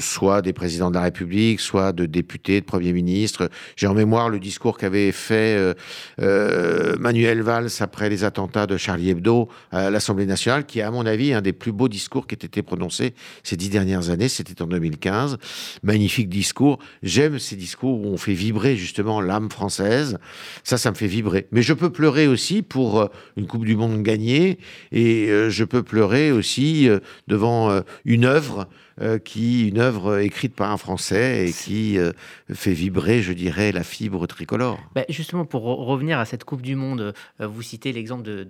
soit 0.00 0.42
des 0.42 0.52
présidents 0.52 0.90
de 0.90 0.96
la 0.96 1.02
République, 1.02 1.60
soit 1.60 1.92
de 1.92 2.06
députés, 2.06 2.60
de 2.60 2.66
premiers 2.66 2.92
ministres. 2.92 3.50
J'ai 3.76 3.86
en 3.86 3.94
mémoire 3.94 4.28
le 4.28 4.38
discours 4.38 4.78
qu'avait 4.78 5.12
fait 5.12 5.74
Manuel 6.18 7.42
Valls 7.42 7.70
après 7.80 8.08
les 8.08 8.24
attentats 8.24 8.66
de 8.66 8.76
Charlie 8.76 9.10
Hebdo 9.10 9.48
à 9.70 9.90
l'Assemblée 9.90 10.26
nationale, 10.26 10.66
qui 10.66 10.78
est 10.80 10.82
à 10.82 10.90
mon 10.90 11.06
avis 11.06 11.32
un 11.32 11.42
des 11.42 11.52
plus 11.52 11.72
beaux 11.72 11.88
discours 11.88 12.26
qui 12.26 12.34
ait 12.34 12.46
été 12.46 12.62
prononcé 12.62 13.14
ces 13.42 13.56
dix 13.56 13.70
dernières 13.70 14.10
années. 14.10 14.11
C'était 14.28 14.60
en 14.62 14.66
2015. 14.66 15.38
Magnifique 15.82 16.28
discours. 16.28 16.78
J'aime 17.02 17.38
ces 17.38 17.56
discours 17.56 18.00
où 18.00 18.08
on 18.08 18.16
fait 18.16 18.34
vibrer 18.34 18.76
justement 18.76 19.20
l'âme 19.20 19.50
française. 19.50 20.18
Ça, 20.64 20.78
ça 20.78 20.90
me 20.90 20.96
fait 20.96 21.06
vibrer. 21.06 21.46
Mais 21.52 21.62
je 21.62 21.72
peux 21.72 21.90
pleurer 21.90 22.26
aussi 22.26 22.62
pour 22.62 23.00
euh, 23.00 23.06
une 23.36 23.46
Coupe 23.46 23.64
du 23.64 23.76
Monde 23.76 24.02
gagnée 24.02 24.58
et 24.90 25.28
euh, 25.28 25.50
je 25.50 25.64
peux 25.64 25.82
pleurer 25.82 26.32
aussi 26.32 26.88
euh, 26.88 26.98
devant 27.28 27.82
une 28.04 28.24
œuvre 28.24 28.68
euh, 29.00 29.18
qui 29.18 29.68
une 29.68 29.78
œuvre 29.78 30.18
écrite 30.18 30.54
par 30.54 30.70
un 30.70 30.76
Français 30.76 31.48
et 31.48 31.52
qui 31.52 31.98
euh, 31.98 32.12
fait 32.52 32.72
vibrer, 32.72 33.22
je 33.22 33.32
dirais, 33.32 33.72
la 33.72 33.82
fibre 33.82 34.26
tricolore. 34.26 34.78
Bah, 34.94 35.04
justement, 35.08 35.44
pour 35.44 35.62
revenir 35.62 36.18
à 36.18 36.24
cette 36.24 36.44
Coupe 36.44 36.62
du 36.62 36.76
Monde, 36.76 37.14
euh, 37.40 37.46
vous 37.46 37.62
citez 37.62 37.92
l'exemple 37.92 38.22
de, 38.22 38.46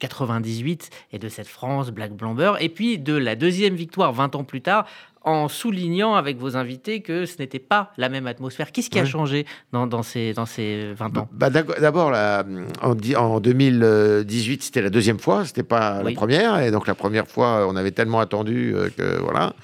98 0.00 0.90
et 1.12 1.18
de 1.18 1.28
cette 1.28 1.48
France 1.48 1.90
Black 1.90 2.12
Blamber, 2.12 2.54
et 2.60 2.68
puis 2.68 2.98
de 2.98 3.14
la 3.14 3.36
deuxième 3.36 3.74
victoire 3.74 4.12
20 4.12 4.36
ans 4.36 4.44
plus 4.44 4.62
tard 4.62 4.86
en 5.24 5.48
soulignant 5.48 6.14
avec 6.14 6.38
vos 6.38 6.56
invités 6.56 7.00
que 7.00 7.24
ce 7.24 7.38
n'était 7.38 7.58
pas 7.58 7.92
la 7.96 8.08
même 8.10 8.26
atmosphère. 8.26 8.72
Qu'est-ce 8.72 8.90
qui 8.90 8.98
a 8.98 9.06
changé 9.06 9.46
dans, 9.72 9.86
dans, 9.86 10.02
ces, 10.02 10.34
dans 10.34 10.44
ces 10.44 10.92
20 10.92 11.16
ans? 11.16 11.28
Bah, 11.32 11.48
D'abord, 11.50 12.12
en, 12.12 12.90
en 12.90 13.40
2018, 13.40 14.62
c'était 14.62 14.82
la 14.82 14.90
deuxième 14.90 15.18
fois, 15.18 15.46
c'était 15.46 15.62
pas 15.62 16.02
la 16.02 16.12
première. 16.12 16.60
Et 16.60 16.70
donc 16.70 16.86
la 16.86 16.94
première 16.94 17.26
fois, 17.26 17.66
on 17.68 17.74
avait 17.74 17.90
tellement 17.90 18.20
attendu 18.20 18.74
euh, 18.74 18.90
que 18.96 19.18
voilà. 19.20 19.54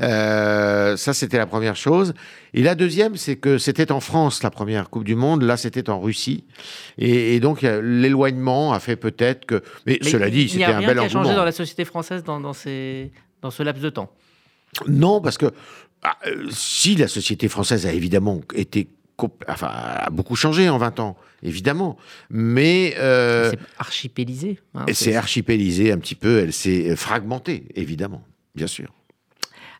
Euh, 0.00 0.96
ça, 0.96 1.14
c'était 1.14 1.38
la 1.38 1.46
première 1.46 1.76
chose. 1.76 2.12
Et 2.52 2.62
la 2.62 2.74
deuxième, 2.74 3.16
c'est 3.16 3.36
que 3.36 3.58
c'était 3.58 3.92
en 3.92 4.00
France 4.00 4.42
la 4.42 4.50
première 4.50 4.90
Coupe 4.90 5.04
du 5.04 5.14
Monde. 5.14 5.42
Là, 5.42 5.56
c'était 5.56 5.88
en 5.88 6.00
Russie. 6.00 6.44
Et, 6.98 7.38
donc 7.38 7.62
l'éloignement 7.62 8.72
a 8.72 8.80
fait 8.80 8.96
peut-être 8.96 9.46
que. 9.46 9.62
Mais, 9.86 9.98
cela 10.02 10.30
dit, 10.30 10.48
c'était 10.48 10.64
un 10.64 10.80
bel 10.80 10.98
engouement. 10.98 11.02
Il 11.02 11.06
a 11.06 11.08
changé 11.08 11.34
dans 11.34 11.44
la 11.44 11.52
société 11.52 11.84
française 11.84 12.24
dans, 12.24 12.40
dans, 12.40 12.54
ces, 12.54 13.12
dans 13.42 13.50
ce 13.50 13.62
laps 13.62 13.82
de 13.82 13.90
temps? 13.90 14.10
Non, 14.88 15.20
parce 15.20 15.38
que 15.38 15.46
ah, 16.02 16.16
euh, 16.26 16.48
si 16.50 16.94
la 16.96 17.08
société 17.08 17.48
française 17.48 17.86
a 17.86 17.92
évidemment 17.92 18.40
été 18.54 18.88
enfin, 19.48 19.68
a 19.68 20.10
beaucoup 20.10 20.36
changé 20.36 20.68
en 20.68 20.78
20 20.78 21.00
ans, 21.00 21.16
évidemment. 21.42 21.96
Mais. 22.30 22.94
Euh, 22.98 23.50
c'est 23.50 23.58
archipélisé. 23.78 24.58
Hein, 24.74 24.86
c'est 24.92 25.16
archipélisé 25.16 25.92
un 25.92 25.98
petit 25.98 26.14
peu, 26.14 26.40
elle 26.40 26.52
s'est 26.52 26.94
fragmentée, 26.96 27.64
évidemment, 27.74 28.22
bien 28.54 28.66
sûr. 28.66 28.92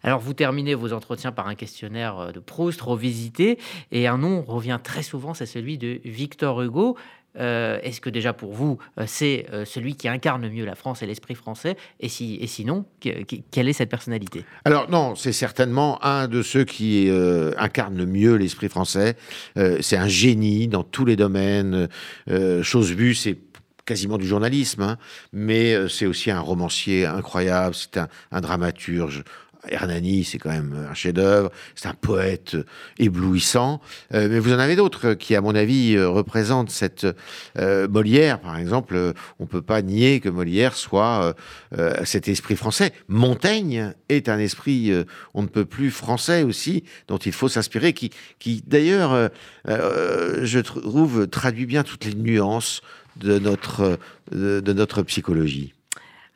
Alors, 0.02 0.20
vous 0.20 0.35
terminez 0.35 0.74
vos 0.74 0.92
entretiens 0.92 1.32
par 1.32 1.48
un 1.48 1.54
questionnaire 1.54 2.18
euh, 2.18 2.32
de 2.32 2.38
Proust 2.38 2.80
revisité, 2.80 3.59
et 3.90 4.06
un 4.06 4.18
nom 4.18 4.42
revient 4.42 4.78
très 4.82 5.02
souvent, 5.02 5.35
c'est 5.35 5.46
celui 5.46 5.78
de 5.78 6.00
Victor 6.04 6.62
Hugo. 6.62 6.96
Euh, 7.38 7.79
est-ce 7.83 8.01
que 8.01 8.11
déjà 8.11 8.33
pour 8.33 8.53
vous, 8.53 8.79
euh, 8.99 9.05
c'est 9.07 9.46
euh, 9.53 9.64
celui 9.64 9.96
qui 9.96 10.09
incarne 10.09 10.49
mieux 10.49 10.64
la 10.64 10.75
France 10.75 11.03
et 11.03 11.07
l'esprit 11.07 11.35
français 11.35 11.77
et, 12.01 12.09
si, 12.09 12.38
et 12.40 12.46
sinon, 12.46 12.85
quelle 13.01 13.68
est 13.68 13.72
cette 13.72 13.90
personnalité? 13.90 14.44
Alors 14.64 14.90
non, 14.90 15.14
c'est 15.14 15.33
certainement 15.33 16.03
un 16.05 16.29
de 16.29 16.42
ceux 16.42 16.64
qui 16.64 17.11
incarne 17.59 17.96
le 17.96 18.07
mieux 18.07 18.35
l'esprit 18.35 18.68
français. 18.68 19.16
c'est 19.81 19.96
un 19.96 20.09
génie 20.09 20.68
dans 20.68 20.83
tous 20.83 21.05
les 21.05 21.16
domaines. 21.16 21.88
chose 22.62 22.92
vue, 22.92 23.14
c'est 23.14 23.38
quasiment 23.85 24.18
du 24.18 24.27
journalisme, 24.27 24.83
hein. 24.83 24.99
mais 25.33 25.88
c'est 25.88 26.07
aussi 26.07 26.31
un 26.31 26.40
romancier 26.40 27.07
incroyable, 27.07 27.75
c'est 27.75 27.99
un, 27.99 28.09
un, 28.33 28.40
dramaturge 28.40 29.22
Hernani, 29.68 30.24
c'est 30.24 30.38
quand 30.38 30.50
même 30.50 30.87
un 30.90 30.94
chef-d'œuvre, 30.94 31.50
c'est 31.74 31.88
un 31.88 31.94
poète 31.94 32.57
éblouissant. 32.98 33.81
Euh, 34.14 34.29
mais 34.31 34.38
vous 34.38 34.52
en 34.52 34.59
avez 34.59 34.76
d'autres 34.76 35.14
qui, 35.14 35.35
à 35.35 35.40
mon 35.40 35.55
avis, 35.55 35.96
euh, 35.96 36.09
représentent 36.09 36.70
cette 36.70 37.07
euh, 37.59 37.88
Molière, 37.88 38.40
par 38.40 38.57
exemple. 38.57 39.14
On 39.38 39.46
peut 39.46 39.62
pas 39.62 39.83
nier 39.83 40.20
que 40.20 40.29
Molière 40.29 40.74
soit 40.74 41.35
cet 42.05 42.29
esprit 42.29 42.57
français. 42.57 42.92
Montaigne 43.09 43.92
est 44.09 44.29
un 44.29 44.38
esprit, 44.38 44.92
on 45.35 45.42
ne 45.42 45.48
peut 45.48 45.64
plus 45.64 45.90
français 45.90 46.42
aussi, 46.42 46.85
dont 47.09 47.18
il 47.18 47.33
faut 47.33 47.48
s'inspirer, 47.48 47.92
qui, 47.92 48.11
qui 48.38 48.62
d'ailleurs, 48.66 49.31
je 49.66 50.59
trouve, 50.59 51.29
traduit 51.29 51.66
bien 51.66 51.83
toutes 51.83 52.05
les 52.05 52.14
nuances 52.14 52.81
de 53.16 53.38
notre, 53.38 53.98
de 54.33 54.72
notre 54.72 55.02
psychologie. 55.02 55.76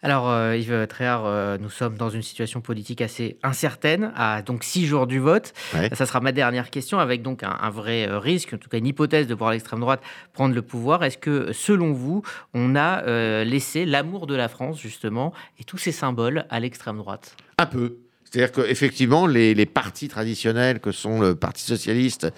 Alors, 0.02 0.30
euh, 0.30 0.56
Yves 0.56 0.86
Tréhard, 0.88 1.26
euh, 1.26 1.58
nous 1.58 1.68
sommes 1.68 1.96
dans 1.96 2.08
une 2.08 2.22
situation 2.22 2.62
politique 2.62 3.02
assez 3.02 3.36
incertaine, 3.42 4.12
à 4.16 4.40
donc 4.40 4.64
six 4.64 4.86
jours 4.86 5.06
du 5.06 5.18
vote. 5.18 5.52
Ça 5.92 6.06
sera 6.06 6.20
ma 6.20 6.32
dernière 6.32 6.70
question, 6.70 6.98
avec 6.98 7.20
donc 7.20 7.42
un, 7.42 7.70
vrai 7.70 8.08
euh, 8.08 8.18
risque, 8.18 8.54
en 8.54 8.56
tout 8.56 8.70
cas 8.70 8.78
une 8.78 8.86
hypothèse 8.86 9.26
de 9.26 9.34
voir 9.34 9.50
l'extrême 9.50 9.80
droite 9.80 10.00
prendre 10.32 10.54
le 10.54 10.62
pouvoir. 10.62 11.04
Est-ce 11.04 11.18
que, 11.18 11.52
selon 11.52 11.92
vous, 11.92 12.22
on 12.54 12.76
a 12.76 13.02
laissé 13.44 13.84
l'amour 13.84 14.26
de 14.26 14.34
la 14.34 14.48
France, 14.48 14.80
justement, 14.80 15.34
et 15.58 15.64
tous 15.64 15.78
ces 15.78 15.92
symboles 15.92 16.46
à 16.48 16.60
l'extrême 16.60 16.96
droite? 16.96 17.36
Un 17.58 17.66
peu. 17.66 17.96
C'est-à-dire 18.24 18.52
qu'effectivement, 18.52 19.26
les, 19.26 19.54
les 19.54 19.66
partis 19.66 20.08
traditionnels 20.08 20.80
que 20.80 20.92
sont 20.92 21.20
le 21.20 21.34
Parti 21.34 21.64
socialiste, 21.64 22.32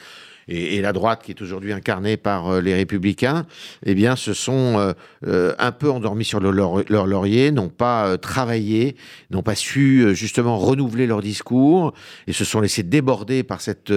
et, 0.48 0.80
la 0.80 0.92
droite 0.92 1.22
qui 1.24 1.30
est 1.30 1.42
aujourd'hui 1.42 1.72
incarnée 1.72 2.16
par 2.16 2.48
euh, 2.48 2.60
les 2.60 2.74
républicains, 2.74 3.46
eh 3.84 3.94
bien, 3.94 4.16
se 4.16 4.32
sont 4.32 4.78
euh, 4.78 4.92
euh, 5.26 5.54
un 5.58 5.72
peu 5.72 5.90
endormis 5.90 6.24
sur 6.24 6.40
leur, 6.40 7.06
laurier, 7.06 7.50
n'ont 7.50 7.68
pas 7.68 8.18
travaillé, 8.18 8.96
n'ont 9.30 9.42
pas 9.42 9.54
su 9.54 10.14
justement 10.14 10.58
renouveler 10.58 11.06
leur 11.06 11.20
discours 11.20 11.94
et 12.26 12.32
se 12.32 12.44
sont 12.44 12.60
laissés 12.60 12.82
déborder 12.82 13.42
par 13.42 13.60
cette 13.60 13.92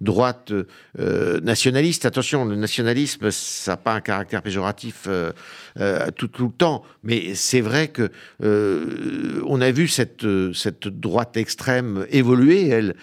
droite 0.00 0.52
nationaliste. 0.98 2.06
Attention, 2.06 2.44
le 2.44 2.56
nationalisme, 2.56 3.30
ça 3.30 3.72
n'a 3.72 3.76
pas 3.76 3.94
un 3.94 4.00
caractère 4.00 4.42
péjoratif 4.42 5.08
tout, 6.16 6.28
tout, 6.28 6.46
le 6.46 6.52
temps, 6.52 6.82
mais 7.02 7.34
c'est 7.34 7.60
vrai 7.60 7.88
que 7.88 8.10
on 9.46 9.60
a 9.60 9.70
vu 9.70 9.88
cette, 9.88 10.26
cette 10.54 10.88
droite 10.88 11.36
extrême 11.36 12.06
évoluer, 12.10 12.68
elle 12.68 12.94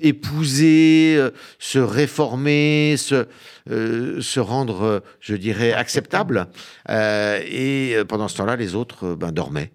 épouser, 0.00 1.20
se 1.58 1.78
réformer 1.78 2.31
se, 2.36 3.26
euh, 3.70 4.20
se 4.20 4.40
rendre, 4.40 5.02
je 5.20 5.34
dirais, 5.34 5.72
acceptable. 5.72 6.48
Euh, 6.88 7.40
et 7.46 7.94
euh, 7.94 8.04
pendant 8.04 8.28
ce 8.28 8.36
temps-là, 8.38 8.56
les 8.56 8.74
autres 8.74 9.14
ben, 9.14 9.32
dormaient. 9.32 9.72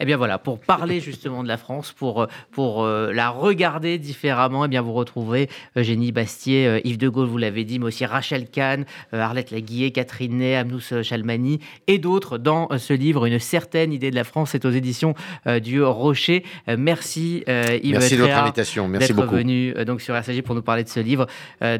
Eh 0.00 0.04
bien 0.04 0.16
voilà, 0.16 0.38
pour 0.38 0.58
parler 0.58 1.00
justement 1.00 1.42
de 1.42 1.48
la 1.48 1.56
France, 1.56 1.92
pour, 1.92 2.22
euh, 2.22 2.26
pour 2.50 2.84
euh, 2.84 3.12
la 3.12 3.30
regarder 3.30 3.98
différemment, 3.98 4.64
eh 4.64 4.68
bien 4.68 4.82
vous 4.82 4.92
retrouvez 4.92 5.48
Eugénie 5.76 6.12
Bastier, 6.12 6.66
euh, 6.66 6.80
Yves 6.84 6.98
de 6.98 7.08
Gaulle, 7.08 7.28
vous 7.28 7.38
l'avez 7.38 7.64
dit, 7.64 7.78
mais 7.78 7.86
aussi 7.86 8.04
Rachel 8.04 8.48
Kahn, 8.48 8.84
Arlette 9.12 9.50
Laguillet, 9.50 9.90
Catherine 9.90 10.38
Ney, 10.38 10.56
Amnous 10.56 11.02
Chalmani 11.02 11.60
et 11.86 11.98
d'autres 11.98 12.38
dans 12.38 12.68
ce 12.78 12.92
livre, 12.92 13.26
Une 13.26 13.38
certaine 13.38 13.92
idée 13.92 14.10
de 14.10 14.16
la 14.16 14.24
France, 14.24 14.50
c'est 14.52 14.64
aux 14.64 14.70
éditions 14.70 15.14
du 15.62 15.82
Rocher. 15.82 16.44
merci 16.66 17.44
Yves 17.46 17.92
Merci 17.92 18.16
de 18.16 18.22
votre 18.22 18.36
invitation, 18.36 18.88
merci 18.88 19.12
beaucoup. 19.12 19.36
venu 19.36 19.72
donc 19.84 20.00
sur 20.00 20.14
RCG 20.14 20.42
pour 20.42 20.54
nous 20.54 20.62
parler 20.62 20.84
de 20.84 20.88
ce 20.88 21.00
livre, 21.00 21.26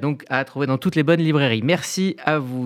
donc 0.01 0.25
à 0.29 0.45
trouver 0.45 0.67
dans 0.67 0.79
toutes 0.79 0.97
les 0.97 1.03
bonnes 1.03 1.21
librairies. 1.21 1.63
Merci 1.63 2.17
à 2.25 2.39
vous. 2.39 2.63